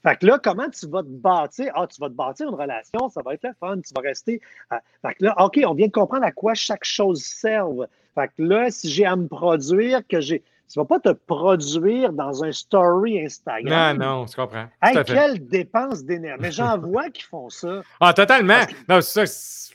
[0.03, 1.73] Fait que là, comment tu vas te bâtir?
[1.75, 4.41] Ah, tu vas te bâtir une relation, ça va être le fun, tu vas rester.
[4.71, 7.87] fait que là, OK, on vient de comprendre à quoi chaque chose serve.
[8.15, 10.43] Fait que là, si j'ai à me produire, que j'ai.
[10.71, 13.97] Tu ne vas pas te produire dans un story Instagram.
[13.97, 14.67] Non, non, tu comprends.
[14.83, 16.43] Hey, quelle dépense d'énergie.
[16.43, 17.81] Mais j'en vois qui font ça.
[17.99, 18.61] Ah, totalement.
[18.87, 19.75] Non, c'est ça.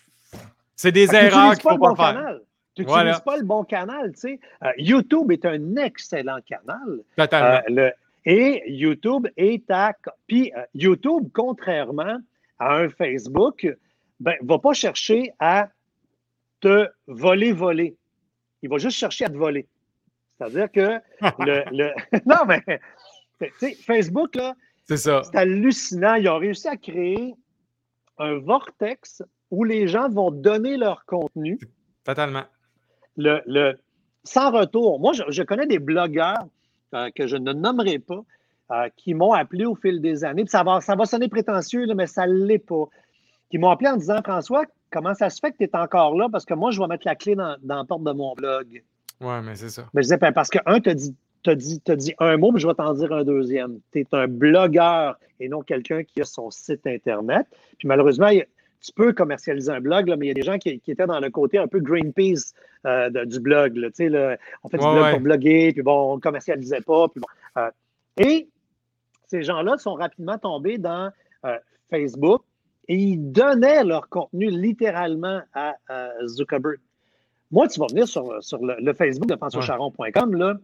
[0.75, 2.13] C'est des erreurs qu'il ne faut pas, faire.
[2.13, 2.41] Canal.
[2.75, 4.39] Tu n'utilises pas le bon canal, tu sais.
[4.63, 7.01] Euh, YouTube est un excellent canal.
[7.15, 7.61] Totalement.
[7.69, 7.91] Euh,
[8.25, 9.93] et YouTube est à.
[10.27, 12.17] Puis euh, YouTube, contrairement
[12.57, 13.67] à un Facebook,
[14.19, 15.69] ben, va pas chercher à
[16.61, 17.95] te voler, voler.
[18.61, 19.67] Il va juste chercher à te voler.
[20.37, 20.99] C'est-à-dire que
[21.43, 21.91] le,
[22.25, 22.79] Non, mais
[23.85, 24.55] Facebook, là,
[24.85, 26.15] c'est hallucinant.
[26.15, 27.35] Ils ont réussi à créer
[28.17, 31.59] un vortex où les gens vont donner leur contenu.
[32.03, 32.43] Totalement.
[33.17, 33.77] Le, le,
[34.23, 34.99] sans retour.
[34.99, 36.45] Moi, je, connais des blogueurs
[36.93, 38.23] euh, que je ne nommerai pas
[38.71, 40.45] euh, qui m'ont appelé au fil des années.
[40.47, 42.85] ça, va, ça va sonner prétentieux, mais ça ne l'est pas.
[43.49, 46.27] Qui m'ont appelé en disant François, comment ça se fait que tu es encore là?
[46.31, 48.83] Parce que moi, je vais mettre la clé dans, dans la porte de mon blog.
[49.21, 49.83] Oui, mais c'est ça.
[49.93, 52.67] Mais je disais, ben, parce que un, tu dit, dit, dit un mot, mais je
[52.67, 53.79] vais t'en dire un deuxième.
[53.91, 57.45] Tu es un blogueur et non quelqu'un qui a son site Internet.
[57.77, 58.29] Puis malheureusement,
[58.83, 61.19] tu peux commercialiser un blog, là, mais il y a des gens qui, étaient dans
[61.19, 62.53] le côté un peu Greenpeace
[62.85, 63.77] euh, du blog.
[63.77, 67.07] Là, là, on fait du blog pour bloguer, puis bon, on ne commercialisait pas.
[67.07, 67.71] Puis bon, euh,
[68.17, 68.49] et
[69.27, 71.09] ces gens-là sont rapidement tombés dans
[71.45, 71.57] euh,
[71.89, 72.43] Facebook
[72.89, 75.75] et ils donnaient leur contenu littéralement à
[76.25, 76.79] Zuckerberg.
[77.51, 78.23] Moi, tu vas venir sur,
[78.61, 80.57] le, Facebook de françoischaron.com, là,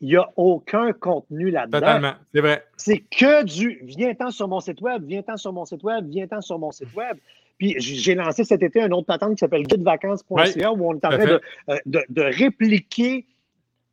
[0.00, 1.80] il n'y a aucun contenu là-dedans.
[1.80, 2.64] Totalement, c'est vrai.
[2.76, 6.58] C'est que du viens-t'en sur mon site web, viens-t'en sur mon site web, viens-t'en sur
[6.58, 7.16] mon site web.
[7.58, 11.10] Puis j'ai lancé cet été un autre patente qui s'appelle guidevacances.ca où on est en
[11.10, 11.38] train
[11.70, 13.24] euh, de, de, répliquer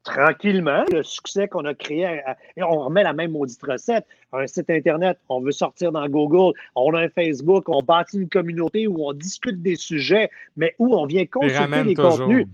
[0.03, 2.19] tranquillement le succès qu'on a créé.
[2.57, 4.05] et on remet la même maudite recette.
[4.33, 8.29] Un site Internet, on veut sortir dans Google, on a un Facebook, on bâtit une
[8.29, 12.47] communauté où on discute des sujets, mais où on vient consulter les contenus.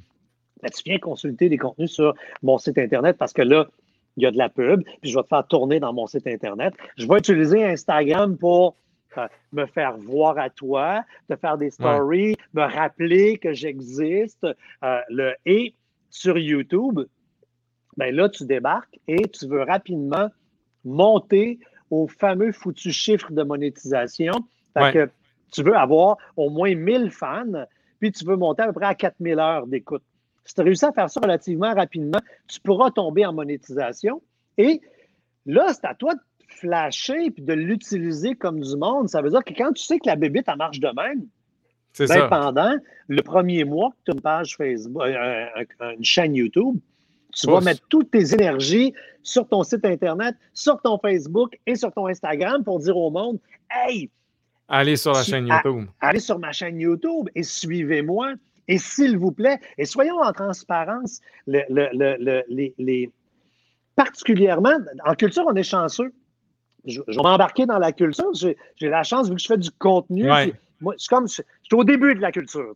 [0.62, 3.68] Ben, tu viens consulter des contenus sur mon site Internet parce que là,
[4.18, 6.28] il y a de la pub, puis je vais te faire tourner dans mon site
[6.28, 6.74] Internet.
[6.98, 8.76] Je vais utiliser Instagram pour
[9.18, 14.46] euh, me faire voir à toi, te faire des stories, me rappeler que j'existe.
[14.84, 15.74] Euh, le, et
[16.10, 17.00] sur YouTube,
[17.98, 20.30] ben là, tu débarques et tu veux rapidement
[20.84, 24.34] monter au fameux foutu chiffre de monétisation.
[24.78, 25.10] Fait que
[25.52, 27.66] tu veux avoir au moins 1000 fans,
[28.00, 30.04] puis tu veux monter à peu près à 4000 heures d'écoute.
[30.50, 34.20] Si tu as réussi à faire ça relativement rapidement, tu pourras tomber en monétisation.
[34.58, 34.82] Et
[35.46, 39.10] là, c'est à toi de flasher et de l'utiliser comme du monde.
[39.10, 41.28] Ça veut dire que quand tu sais que la bébite, elle marche de même,
[42.00, 42.76] ben, pendant
[43.08, 45.46] le premier mois que tu as une page Facebook, euh,
[45.96, 46.80] une chaîne YouTube,
[47.32, 51.92] tu vas mettre toutes tes énergies sur ton site Internet, sur ton Facebook et sur
[51.92, 53.38] ton Instagram pour dire au monde
[53.70, 54.10] Hey,
[54.68, 55.86] allez sur la chaîne YouTube.
[56.02, 58.34] allez sur ma chaîne YouTube et suivez-moi.
[58.70, 63.12] Et s'il vous plaît, et soyons en transparence, les,
[63.96, 66.14] particulièrement, en culture, on est chanceux.
[66.86, 68.32] Je, vais m'embarquer dans la culture.
[68.36, 70.30] J'ai la chance, vu que je fais du contenu.
[70.82, 72.76] Moi, je suis comme, je, suis au début de la culture.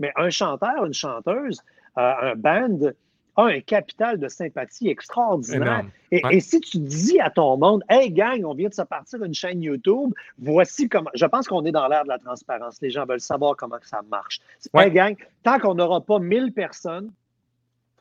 [0.00, 1.62] mais un chanteur, une chanteuse,
[1.96, 2.90] euh, un band,
[3.38, 5.86] a un capital de sympathie extraordinaire.
[6.10, 9.32] Et, si tu dis à ton monde, Hey gang, on vient de se partir d'une
[9.32, 11.10] chaîne YouTube, voici comment.
[11.14, 12.78] Je pense qu'on est dans l'ère de la transparence.
[12.82, 14.40] Les gens veulent savoir comment ça marche.
[14.74, 17.12] Hey gang, tant qu'on n'aura pas 1000 personnes,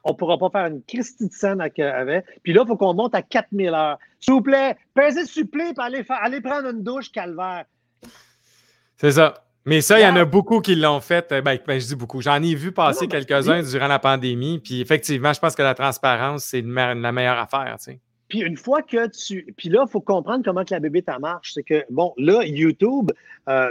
[0.04, 1.76] on ne pourra pas faire une Christie de scène avec.
[2.42, 4.00] Puis là, il faut qu'on monte à 4000 heures.
[4.20, 7.66] S'il vous plaît, pesez supplé et allez, allez prendre une douche calvaire.
[8.98, 9.47] C'est ça.
[9.68, 11.30] Mais ça, il y en a beaucoup qui l'ont fait.
[11.34, 12.22] Euh, ben, ben, je dis beaucoup.
[12.22, 14.60] J'en ai vu passer quelques-uns durant la pandémie.
[14.60, 17.76] Puis effectivement, je pense que la transparence, c'est la meilleure affaire.
[18.30, 19.54] Puis une fois que tu.
[19.58, 21.52] Puis là, il faut comprendre comment que la bébé ta marche.
[21.54, 23.12] C'est que, bon, là, YouTube,
[23.50, 23.70] euh,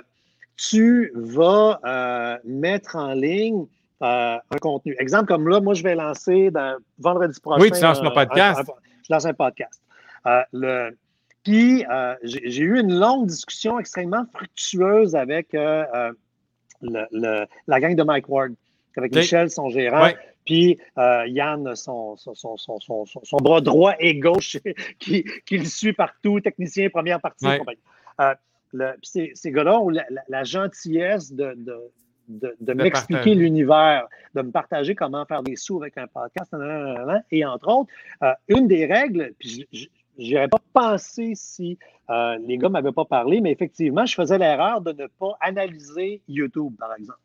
[0.59, 3.65] tu vas euh, mettre en ligne
[4.03, 4.95] un contenu.
[4.99, 7.63] Exemple comme là, moi, je vais lancer dans, vendredi prochain.
[7.63, 8.71] Oui, tu lances mon podcast.
[9.09, 9.81] je lance un podcast.
[10.53, 10.91] le,
[11.47, 16.13] puis, euh, j'ai eu une longue discussion extrêmement fructueuse avec euh, euh,
[16.83, 18.55] le, la gang de Mike Ward,
[18.97, 20.11] avec Michel, son gérant,
[20.45, 22.57] puis Yann, son, son, son,
[23.07, 24.57] son, bras droit et gauche,
[24.99, 27.47] qui, qui, le suit partout, technicien, première partie.
[28.73, 31.77] Le, puis ces, gars-là ont la, gentillesse de, de
[32.29, 36.53] de, de, m'expliquer l'univers, de me partager comment faire des sous avec un podcast,
[37.31, 37.91] et entre autres,
[38.49, 39.87] une des règles, puis je,
[40.18, 41.79] je n'aurais pas pensé si
[42.11, 45.37] euh, les gars ne m'avaient pas parlé, mais effectivement, je faisais l'erreur de ne pas
[45.40, 47.18] analyser YouTube, par exemple.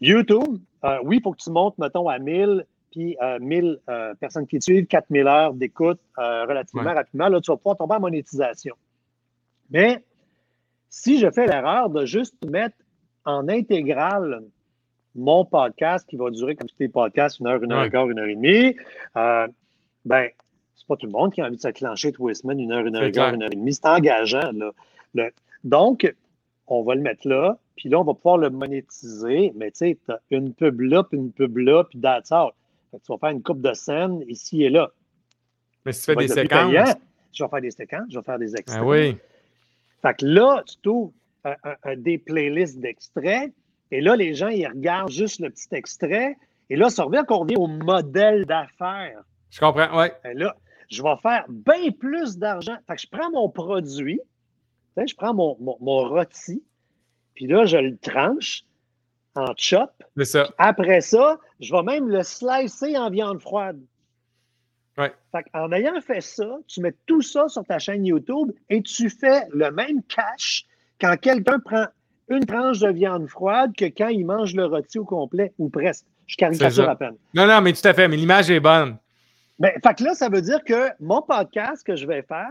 [0.00, 3.80] YouTube, euh, oui, il faut que tu montes, mettons, à 1000, puis 1000
[4.20, 8.00] personnes qui te suivent, 4000 heures d'écoute relativement rapidement, là, tu vas pouvoir tomber en
[8.00, 8.76] monétisation.
[9.70, 10.04] Mais
[10.88, 12.76] si je fais l'erreur de juste mettre
[13.24, 14.44] en intégrale
[15.14, 18.18] mon podcast qui va durer comme tous les podcasts, une heure, une heure quart, une
[18.18, 18.76] heure et demie,
[19.16, 19.48] euh,
[20.04, 20.28] ben,
[20.84, 22.84] c'est pas tout le monde qui a envie de s'acclencher tous les semaines, une heure,
[22.84, 23.72] une heure et quart, une heure et demie.
[23.72, 24.50] C'est engageant.
[25.14, 25.30] Là.
[25.64, 26.14] donc,
[26.66, 29.98] on va le mettre là, puis là, on va pouvoir le monétiser, mais tu sais,
[30.04, 32.50] tu as une pub là, puis une pub là, puis that's all.
[32.92, 34.90] tu vas faire une coupe de scène ici et là.
[35.86, 36.72] Mais si tu fais des séquences.
[37.32, 38.82] je vais faire des séquences, je vais faire des extraits.
[38.82, 39.16] Ah oui.
[40.02, 41.12] Fait que là, tu trouves
[41.96, 43.52] des playlists d'extraits,
[43.90, 46.36] et là, les gens, ils regardent juste le petit extrait.
[46.68, 49.22] Et là, ça revient qu'on revient au modèle d'affaires.
[49.50, 50.08] Je comprends, oui.
[50.34, 50.56] Là,
[50.90, 52.76] je vais faire bien plus d'argent.
[52.86, 54.20] Fait que je prends mon produit,
[54.96, 56.62] je prends mon, mon, rôti,
[57.34, 58.64] puis là, je le tranche
[59.34, 59.90] en chop.
[60.22, 60.48] Ça.
[60.58, 63.80] Après ça, je vais même le slicer en viande froide.
[64.96, 65.12] Ouais.
[65.32, 69.10] Fait en ayant fait ça, tu mets tout ça sur ta chaîne YouTube et tu
[69.10, 70.66] fais le même cash
[71.00, 71.86] quand quelqu'un prend
[72.28, 76.06] une tranche de viande froide que quand il mange le rôti au complet, ou presque.
[76.26, 77.16] Je caricature à peine.
[77.34, 78.96] Non, non, mais tout à fait, mais l'image est bonne.
[79.58, 82.50] Mais, fait que là, ça veut dire que mon podcast que je vais faire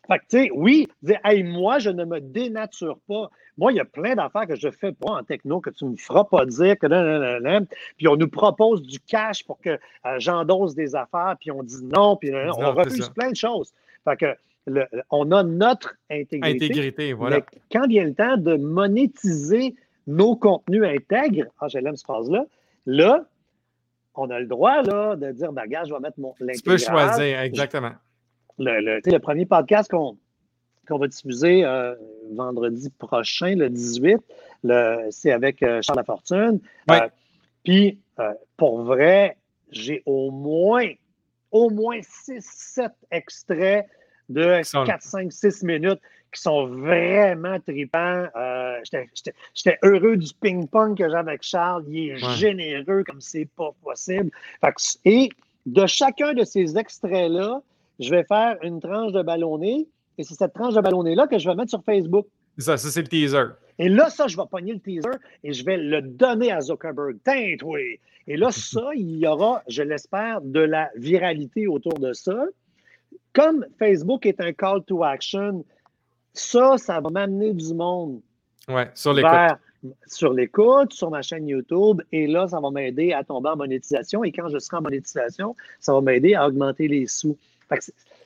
[0.06, 3.30] Fait que, tu sais, oui, dire, hey, moi, je ne me dénature pas.
[3.56, 5.90] Moi, il y a plein d'affaires que je fais pas en techno que tu ne
[5.90, 9.78] me feras pas dire que non, Puis on nous propose du cash pour que euh,
[10.18, 13.72] j'endosse des affaires, puis on dit non, puis on refuse plein de choses.
[14.04, 14.36] Fait que
[15.10, 16.64] on a notre intégrité.
[16.64, 17.36] Intégrité, voilà.
[17.36, 19.74] Mais quand vient le temps de monétiser
[20.06, 22.46] nos contenus intègres, ah, j'aime cette phrase-là,
[22.86, 23.26] là,
[24.14, 27.40] on a le droit là, de dire, ben, je vais mettre mon Tu peux choisir,
[27.40, 27.92] exactement.
[28.58, 31.94] Le, le, le premier podcast qu'on va diffuser euh,
[32.32, 34.18] vendredi prochain, le 18.
[35.10, 36.60] C'est avec euh, Charles Lafortune.
[36.90, 37.08] Euh,
[37.64, 37.98] puis,
[38.56, 39.36] pour vrai,
[39.70, 40.88] j'ai au moins,
[41.50, 43.86] au moins 6-7 extraits
[44.28, 46.00] de 4, 5, 6 minutes
[46.32, 48.26] qui sont vraiment tripants.
[49.54, 51.84] J'étais heureux du ping-pong que j'ai avec Charles.
[51.88, 54.30] Il est généreux comme c'est pas possible.
[55.04, 55.28] et
[55.66, 57.62] de chacun de ces extraits-là,
[58.00, 59.86] je vais faire une tranche de ballonné
[60.18, 62.26] et c'est cette tranche de ballonné-là que je vais mettre sur Facebook.
[62.58, 63.44] C'est ça, ça c'est le teaser.
[63.78, 67.16] Et là, ça, je vais pogner le teaser et je vais le donner à Zuckerberg.
[67.24, 67.98] Tint, oui.
[68.26, 72.46] Et là, ça, il y aura, je l'espère, de la viralité autour de ça.
[73.32, 75.64] Comme Facebook est un call to action,
[76.32, 78.20] ça, ça va m'amener du monde.
[78.68, 79.58] Ouais, sur l'écoute.
[80.06, 82.00] Sur l'écoute, sur ma chaîne YouTube.
[82.10, 84.24] Et là, ça va m'aider à tomber en monétisation.
[84.24, 87.36] Et quand je serai en monétisation, ça va m'aider à augmenter les sous.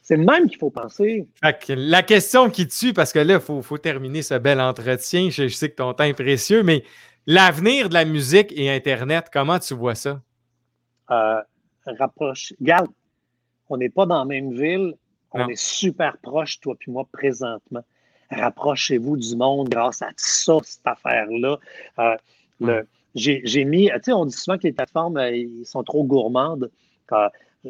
[0.03, 1.27] C'est le même qu'il faut penser.
[1.69, 5.31] la question qui tue, parce que là, il faut, terminer ce bel entretien.
[5.31, 6.85] Je, sais que ton temps est précieux, mais
[7.27, 10.21] l'avenir de la musique et Internet, comment tu vois ça?
[11.11, 11.41] Euh,
[11.99, 12.53] rapproche.
[12.61, 12.89] Regarde,
[13.69, 14.95] on n'est pas dans la même ville.
[15.33, 17.85] On est super proche, toi et moi, présentement.
[18.31, 21.59] Rapprochez-vous du monde grâce à ça, cette affaire-là.
[21.99, 22.83] Euh,
[23.15, 26.71] j'ai mis, tu sais, on dit souvent que les plateformes, euh, ils sont trop gourmandes.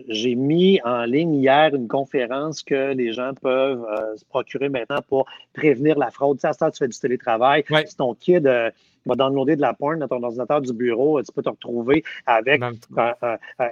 [0.08, 5.00] J'ai mis en ligne hier une conférence que les gens peuvent euh, se procurer maintenant
[5.08, 6.36] pour prévenir la fraude.
[6.36, 7.64] Tu sais, à ça, tu fais du télétravail.
[7.86, 8.70] Si ton kid euh,
[9.08, 12.62] va downloader de la porn dans ton ordinateur du bureau, tu peux te retrouver avec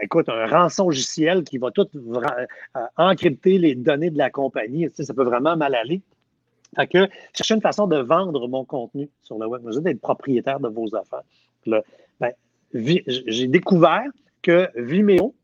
[0.02, 4.88] écoute, un rançon logiciel qui va tout euh, encrypter les données de la compagnie.
[4.88, 6.02] Tu sais, ça peut vraiment mal aller.
[6.74, 9.62] Fait que chercher une façon de vendre mon contenu sur le web.
[9.62, 11.22] Vous d'être propriétaire de vos affaires.
[12.20, 12.32] Ben,
[12.72, 14.06] j'ai découvert
[14.42, 15.34] que Vimeo,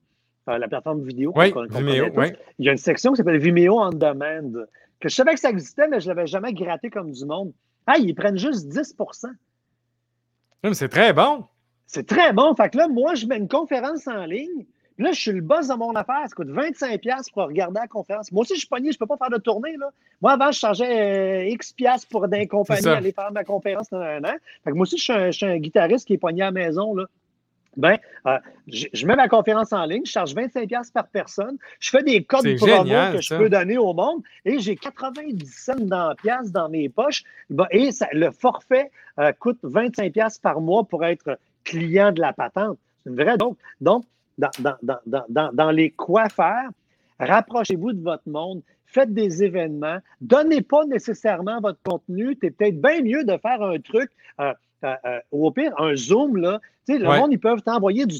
[0.49, 1.33] euh, la plateforme vidéo.
[1.37, 2.13] Oui, Vimeo,
[2.59, 4.53] Il y a une section qui s'appelle Vimeo on Demand,
[5.01, 7.53] que je savais que ça existait, mais je ne l'avais jamais gratté comme du monde.
[7.87, 8.97] Ah, ils prennent juste 10
[10.73, 11.45] C'est très bon.
[11.87, 12.55] C'est très bon.
[12.55, 14.65] Fait que là, moi, je mets une conférence en ligne.
[14.97, 16.23] Puis là, je suis le boss de mon affaire.
[16.25, 18.31] Ça coûte 25$ pour regarder la conférence.
[18.31, 19.77] Moi aussi, je suis pogné, je ne peux pas faire de tournée.
[19.77, 19.91] Là.
[20.21, 24.01] Moi, avant, je chargeais euh, X piastres pour d'un compagnie aller faire ma conférence dans
[24.01, 24.35] un an.
[24.65, 26.95] Fait que moi aussi, je suis, un, guitariste qui est pogné à la maison.
[26.95, 27.07] Là.
[27.77, 32.03] Ben, euh, je, mets ma conférence en ligne, je charge 25$ par personne, je fais
[32.03, 36.15] des codes promo que je peux donner au monde et j'ai 90 cents dans
[36.51, 37.25] dans mes poches.
[37.71, 42.79] Et le forfait euh, coûte 25$ par mois pour être client de la patente.
[43.03, 43.37] C'est une vraie.
[43.37, 44.05] Donc, donc
[44.39, 44.51] dans,
[44.83, 46.71] dans, dans, les quoi faire,
[47.25, 52.37] rapprochez-vous de votre monde, faites des événements, donnez pas nécessairement votre contenu.
[52.41, 54.11] C'est peut-être bien mieux de faire un truc.
[54.41, 54.53] Euh,
[54.85, 58.19] euh, euh, ou au pire, un Zoom, là, le monde, ils peuvent t'envoyer du,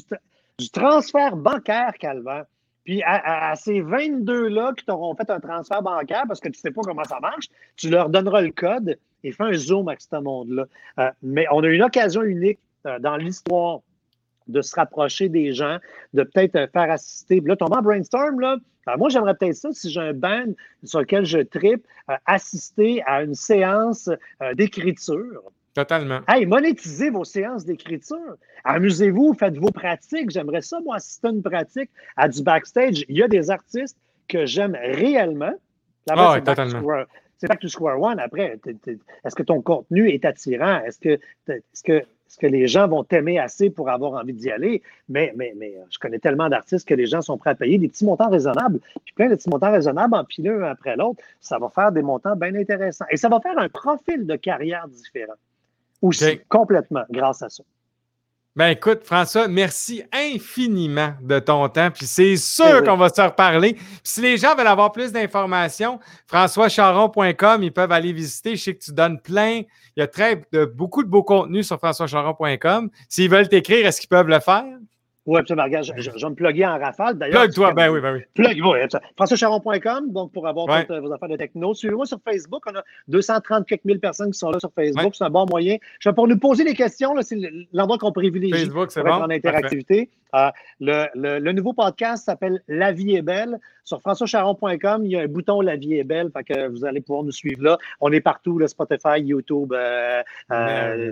[0.71, 2.43] transfert bancaire, Calvin.
[2.85, 6.71] Puis à, ces 22-là qui t'auront fait un transfert bancaire parce que tu ne sais
[6.71, 7.47] pas comment ça marche,
[7.77, 10.65] tu leur donneras le code et fais un Zoom avec ce monde-là.
[11.21, 12.59] Mais on a une occasion unique
[12.99, 13.79] dans l'histoire
[14.47, 15.77] de se rapprocher des gens,
[16.13, 17.41] de peut-être faire assister.
[17.45, 18.57] Là, ton brainstorm, là,
[18.97, 21.85] moi, j'aimerais peut-être ça, si j'ai un band sur lequel je tripe,
[22.25, 24.09] assister à une séance
[24.55, 25.41] d'écriture.
[25.73, 26.19] Totalement.
[26.27, 28.35] Hey, monétisez vos séances d'écriture.
[28.63, 30.29] Amusez-vous, faites vos pratiques.
[30.29, 33.05] J'aimerais ça, moi, assister à une pratique à du backstage.
[33.09, 35.53] Il y a des artistes que j'aime réellement.
[36.09, 37.05] Ah, oui, totalement.
[37.37, 38.19] C'est back to square one.
[38.19, 38.59] Après,
[39.25, 40.81] est-ce que ton contenu est attirant?
[40.81, 42.03] Est-ce que, est-ce que,
[42.33, 44.81] est-ce que les gens vont t'aimer assez pour avoir envie d'y aller?
[45.07, 47.87] Mais, mais, mais je connais tellement d'artistes que les gens sont prêts à payer des
[47.87, 48.79] petits montants raisonnables.
[49.05, 52.35] Puis plein de petits montants raisonnables empilés un après l'autre, ça va faire des montants
[52.35, 53.05] bien intéressants.
[53.11, 55.35] Et ça va faire un profil de carrière différent
[56.01, 57.63] aussi, complètement, grâce à ça.
[58.55, 61.89] Ben écoute, François, merci infiniment de ton temps.
[61.89, 63.73] Puis c'est sûr eh qu'on va se reparler.
[63.73, 68.55] Puis si les gens veulent avoir plus d'informations, françoischaron.com, ils peuvent aller visiter.
[68.55, 69.63] Je sais que tu donnes plein.
[69.95, 72.91] Il y a très, de, beaucoup de beaux contenus sur françoischaron.com.
[73.09, 74.65] S'ils veulent t'écrire, est-ce qu'ils peuvent le faire?
[75.25, 75.63] Oui, absolument.
[75.63, 77.17] Regarde, je, je, vais me plugger en rafale.
[77.17, 78.21] D'ailleurs, Plug-toi, ben oui, ben oui.
[78.33, 78.79] Plug, oui.
[79.15, 81.73] FrançoisCharon.com, donc pour avoir toutes vos affaires de techno.
[81.73, 82.63] Suivez-moi sur Facebook.
[82.67, 85.15] On a 230 quelques mille personnes qui sont là sur Facebook.
[85.15, 85.77] C'est un bon moyen.
[85.99, 87.13] Je pour nous poser des questions.
[87.21, 87.37] C'est
[87.71, 89.09] l'endroit qu'on privilégie Facebook, pour bon.
[89.09, 90.09] être en interactivité.
[90.35, 90.49] Euh,
[90.79, 93.59] le, le, nouveau podcast s'appelle La vie est belle.
[93.85, 96.31] Sur françoischaron.com, il y a un bouton La vie est belle.
[96.31, 97.77] Fait que vous allez pouvoir nous suivre là.
[97.99, 101.11] On est partout, là, Spotify, YouTube, euh, euh,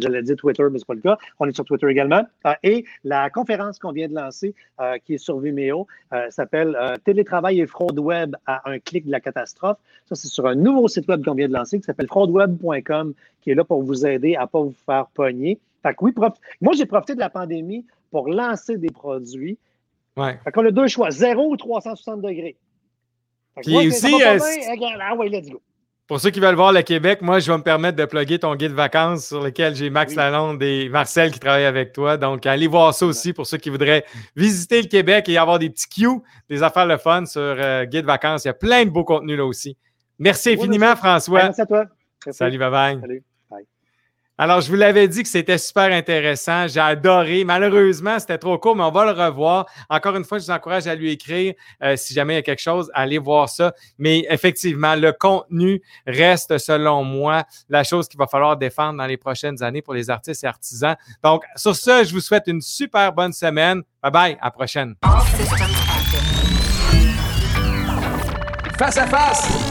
[0.00, 1.18] j'allais dire Twitter, mais ce n'est pas le cas.
[1.40, 2.22] On est sur Twitter également.
[2.46, 5.86] Euh, et la conférence qu'on vient de lancer, euh, qui est sur Vimeo,
[6.30, 9.76] s'appelle Télétravail et fraude web à un clic de la catastrophe.
[10.06, 13.12] Ça, c'est sur un nouveau site web qu'on vient de lancer qui s'appelle fraudeweb.com,
[13.42, 15.58] qui est là pour vous aider à ne pas vous faire pogner.
[15.82, 16.12] Fait que oui,
[16.60, 19.58] moi, j'ai profité de la pandémie pour lancer des produits.
[20.16, 20.38] Ouais.
[20.44, 22.56] Fait qu'on a deux choix, 0 ou 360 degrés.
[23.62, 24.38] Puis aussi, euh,
[25.00, 25.60] ah ouais, let's go.
[26.06, 28.54] Pour ceux qui veulent voir le Québec, moi, je vais me permettre de plugger ton
[28.54, 32.16] guide vacances sur lequel j'ai Max Lalonde et Marcel qui travaillent avec toi.
[32.16, 34.04] Donc, allez voir ça aussi pour ceux qui voudraient
[34.36, 38.04] visiter le Québec et avoir des petits cues, des affaires le fun sur euh, guide
[38.04, 38.44] vacances.
[38.44, 39.76] Il y a plein de beaux contenus là aussi.
[40.20, 41.44] Merci infiniment, François.
[41.44, 41.84] Merci à toi.
[42.30, 43.00] Salut, bye bye.
[43.00, 43.24] Salut.
[44.38, 46.68] Alors, je vous l'avais dit que c'était super intéressant.
[46.68, 47.44] J'ai adoré.
[47.44, 49.64] Malheureusement, c'était trop court, mais on va le revoir.
[49.88, 51.54] Encore une fois, je vous encourage à lui écrire.
[51.82, 53.72] Euh, si jamais il y a quelque chose, allez voir ça.
[53.98, 59.16] Mais effectivement, le contenu reste, selon moi, la chose qu'il va falloir défendre dans les
[59.16, 60.96] prochaines années pour les artistes et artisans.
[61.24, 63.82] Donc, sur ce, je vous souhaite une super bonne semaine.
[64.02, 64.38] Bye bye.
[64.42, 64.94] À la prochaine.
[68.78, 69.65] Face à face